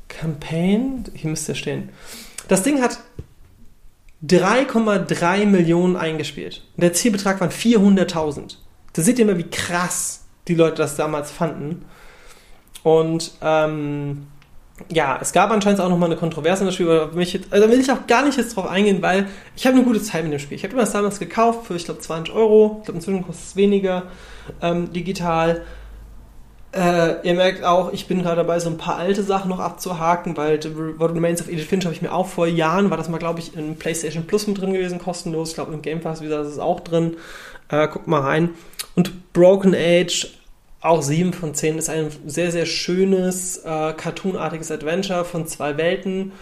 Campaign, 0.08 1.06
hier 1.16 1.32
müsste 1.32 1.56
stehen. 1.56 1.90
Das 2.48 2.62
Ding 2.62 2.82
hat 2.82 3.00
3,3 4.26 5.46
Millionen 5.48 5.96
eingespielt. 5.96 6.64
Der 6.76 6.94
Zielbetrag 6.94 7.42
waren 7.42 7.50
400.000. 7.50 8.58
Da 8.94 9.02
seht 9.02 9.18
ihr 9.18 9.26
mal, 9.26 9.38
wie 9.38 9.50
krass 9.50 10.26
die 10.48 10.56
Leute 10.56 10.78
das 10.78 10.96
damals 10.96 11.32
fanden. 11.32 11.86
Und 12.84 13.32
ähm, 13.42 14.28
ja, 14.90 15.18
es 15.20 15.34
gab 15.34 15.50
anscheinend 15.50 15.82
auch 15.82 15.90
nochmal 15.90 16.10
eine 16.10 16.20
Kontroverse 16.20 16.62
in 16.62 16.68
das 16.68 16.76
Spiel, 16.76 16.90
aber 16.90 17.18
also 17.18 17.34
da 17.50 17.72
will 17.72 17.80
ich 17.80 17.92
auch 17.92 18.06
gar 18.06 18.24
nicht 18.24 18.38
jetzt 18.38 18.56
drauf 18.56 18.68
eingehen, 18.68 19.02
weil 19.02 19.28
ich 19.56 19.66
habe 19.66 19.76
eine 19.76 19.86
gute 19.86 20.02
Zeit 20.04 20.24
mit 20.24 20.34
dem 20.34 20.40
Spiel. 20.40 20.56
Ich 20.56 20.64
habe 20.64 20.76
das 20.76 20.92
damals 20.92 21.18
gekauft 21.18 21.66
für, 21.66 21.76
ich 21.76 21.86
glaube, 21.86 22.00
20 22.00 22.34
Euro. 22.34 22.78
Ich 22.80 22.86
glaube, 22.86 23.00
inzwischen 23.00 23.26
kostet 23.26 23.46
es 23.48 23.56
weniger 23.56 24.04
ähm, 24.62 24.92
digital. 24.94 25.64
Äh, 26.74 27.26
ihr 27.28 27.34
merkt 27.34 27.64
auch, 27.64 27.94
ich 27.94 28.08
bin 28.08 28.22
gerade 28.22 28.38
dabei, 28.38 28.60
so 28.60 28.70
ein 28.70 28.78
paar 28.78 28.98
alte 28.98 29.24
Sachen 29.24 29.50
noch 29.50 29.60
abzuhaken, 29.60 30.36
weil 30.36 30.62
The 30.62 30.70
Remains 31.00 31.42
of 31.42 31.48
Edith 31.48 31.66
Finch 31.66 31.86
habe 31.86 31.96
ich 31.96 32.02
mir 32.02 32.12
auch 32.12 32.28
vor 32.28 32.46
Jahren, 32.46 32.90
war 32.90 32.98
das 32.98 33.10
mal, 33.10 33.18
glaube 33.18 33.40
ich, 33.40 33.56
in 33.56 33.78
PlayStation 33.78 34.28
Plus 34.28 34.48
mit 34.48 34.60
drin 34.60 34.74
gewesen, 34.74 35.00
kostenlos. 35.00 35.50
Ich 35.50 35.56
glaube, 35.56 35.74
im 35.74 35.82
Game 35.82 36.02
Pass, 36.02 36.22
wie 36.22 36.26
gesagt, 36.26 36.46
ist 36.46 36.54
es 36.54 36.60
auch 36.60 36.82
drin. 36.82 37.18
Äh, 37.70 37.88
guckt 37.88 38.08
mal 38.08 38.22
rein. 38.22 38.52
Und 38.96 39.34
Broken 39.34 39.74
Age 39.74 40.28
auch 40.82 41.02
7 41.02 41.34
von 41.34 41.54
10 41.54 41.78
ist 41.78 41.90
ein 41.90 42.12
sehr, 42.26 42.52
sehr 42.52 42.66
schönes, 42.66 43.58
äh, 43.58 43.94
cartoonartiges 43.94 44.72
Adventure 44.72 45.26
von 45.26 45.48
zwei 45.48 45.78
Welten, 45.78 46.34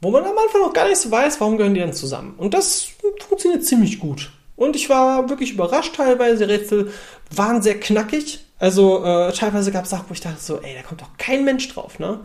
wo 0.00 0.10
man 0.10 0.24
am 0.24 0.36
Anfang 0.36 0.62
noch 0.62 0.72
gar 0.72 0.88
nicht 0.88 0.98
so 0.98 1.10
weiß, 1.10 1.40
warum 1.40 1.56
gehören 1.56 1.74
die 1.74 1.80
dann 1.80 1.92
zusammen. 1.92 2.34
Und 2.36 2.54
das 2.54 2.88
funktioniert 3.20 3.64
ziemlich 3.64 4.00
gut. 4.00 4.32
Und 4.56 4.76
ich 4.76 4.88
war 4.88 5.28
wirklich 5.30 5.52
überrascht 5.52 5.96
teilweise. 5.96 6.48
Rätsel 6.48 6.92
waren 7.36 7.62
sehr 7.62 7.78
knackig. 7.78 8.40
Also 8.58 9.04
äh, 9.04 9.32
teilweise 9.32 9.72
gab 9.72 9.84
es 9.84 9.90
Sachen, 9.90 10.04
wo 10.08 10.14
ich 10.14 10.20
dachte 10.20 10.40
so, 10.40 10.60
ey, 10.60 10.74
da 10.74 10.82
kommt 10.82 11.00
doch 11.00 11.16
kein 11.18 11.44
Mensch 11.44 11.68
drauf, 11.68 11.98
ne? 11.98 12.20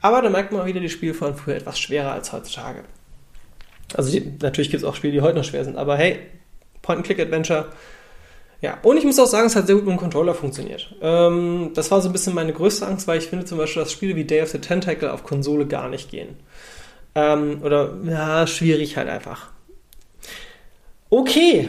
Aber 0.00 0.22
da 0.22 0.30
merkt 0.30 0.52
man 0.52 0.66
wieder, 0.66 0.80
die 0.80 0.90
Spiele 0.90 1.14
von 1.14 1.34
früher 1.34 1.56
etwas 1.56 1.78
schwerer 1.78 2.12
als 2.12 2.32
heutzutage. 2.32 2.84
Also 3.94 4.10
die, 4.10 4.32
natürlich 4.40 4.70
gibt 4.70 4.82
es 4.82 4.88
auch 4.88 4.94
Spiele, 4.94 5.14
die 5.14 5.20
heute 5.22 5.38
noch 5.38 5.44
schwer 5.44 5.64
sind, 5.64 5.76
aber 5.76 5.96
hey, 5.96 6.20
Point-and-Click-Adventure 6.82 7.66
ja, 8.60 8.78
und 8.82 8.96
ich 8.96 9.04
muss 9.04 9.18
auch 9.20 9.26
sagen, 9.26 9.46
es 9.46 9.54
hat 9.54 9.66
sehr 9.66 9.76
gut 9.76 9.84
mit 9.84 9.94
dem 9.94 10.00
Controller 10.00 10.34
funktioniert. 10.34 10.92
Ähm, 11.00 11.70
das 11.74 11.90
war 11.92 12.00
so 12.00 12.08
ein 12.08 12.12
bisschen 12.12 12.34
meine 12.34 12.52
größte 12.52 12.86
Angst, 12.86 13.06
weil 13.06 13.18
ich 13.18 13.26
finde 13.26 13.44
zum 13.44 13.56
Beispiel, 13.56 13.82
dass 13.82 13.92
Spiele 13.92 14.16
wie 14.16 14.24
Day 14.24 14.42
of 14.42 14.48
the 14.48 14.58
Tentacle 14.58 15.12
auf 15.12 15.22
Konsole 15.22 15.66
gar 15.66 15.88
nicht 15.88 16.10
gehen. 16.10 16.36
Ähm, 17.14 17.62
oder, 17.62 17.94
ja, 18.04 18.46
schwierig 18.48 18.96
halt 18.96 19.08
einfach. 19.08 19.50
Okay, 21.08 21.68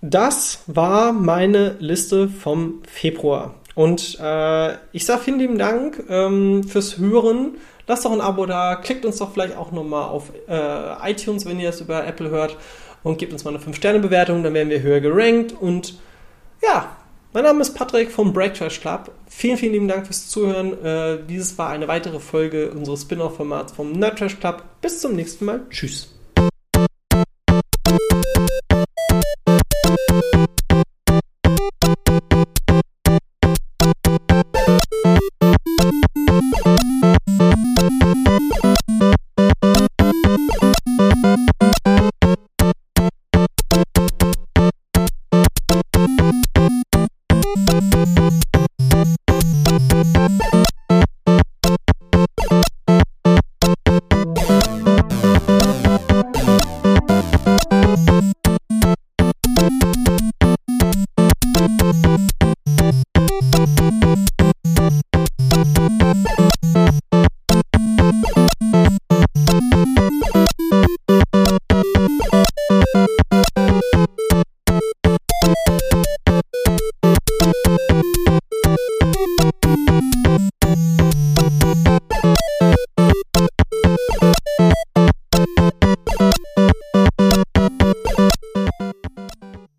das 0.00 0.62
war 0.66 1.12
meine 1.12 1.76
Liste 1.80 2.28
vom 2.28 2.82
Februar. 2.86 3.54
Und 3.74 4.18
äh, 4.20 4.74
ich 4.92 5.04
sage 5.04 5.22
vielen 5.22 5.38
lieben 5.38 5.58
Dank 5.58 6.02
ähm, 6.08 6.64
fürs 6.64 6.98
Hören. 6.98 7.58
Lasst 7.86 8.04
doch 8.04 8.12
ein 8.12 8.20
Abo 8.20 8.44
da, 8.44 8.76
klickt 8.76 9.04
uns 9.04 9.18
doch 9.18 9.32
vielleicht 9.32 9.56
auch 9.56 9.72
nochmal 9.72 10.08
auf 10.08 10.32
äh, 10.48 11.10
iTunes, 11.10 11.46
wenn 11.46 11.58
ihr 11.58 11.68
das 11.68 11.80
über 11.80 12.06
Apple 12.06 12.28
hört 12.28 12.56
und 13.02 13.18
gebt 13.18 13.32
uns 13.32 13.44
mal 13.44 13.54
eine 13.54 13.64
5-Sterne-Bewertung, 13.64 14.42
dann 14.42 14.52
werden 14.54 14.68
wir 14.68 14.82
höher 14.82 15.00
gerankt 15.00 15.54
und 15.58 15.94
ja, 16.62 16.96
mein 17.32 17.44
Name 17.44 17.60
ist 17.60 17.74
Patrick 17.74 18.10
vom 18.10 18.32
Break 18.32 18.54
Trash 18.54 18.80
Club. 18.80 19.12
Vielen, 19.28 19.56
vielen 19.58 19.72
lieben 19.72 19.88
Dank 19.88 20.06
fürs 20.06 20.28
Zuhören. 20.28 20.84
Äh, 20.84 21.18
dieses 21.28 21.56
war 21.56 21.68
eine 21.68 21.86
weitere 21.86 22.20
Folge 22.20 22.70
unseres 22.70 23.02
Spin-off-Formats 23.02 23.72
vom 23.72 23.92
Nerd 23.92 24.18
Trash 24.18 24.40
Club. 24.40 24.64
Bis 24.80 25.00
zum 25.00 25.14
nächsten 25.14 25.44
Mal. 25.44 25.60
Tschüss. 25.70 26.17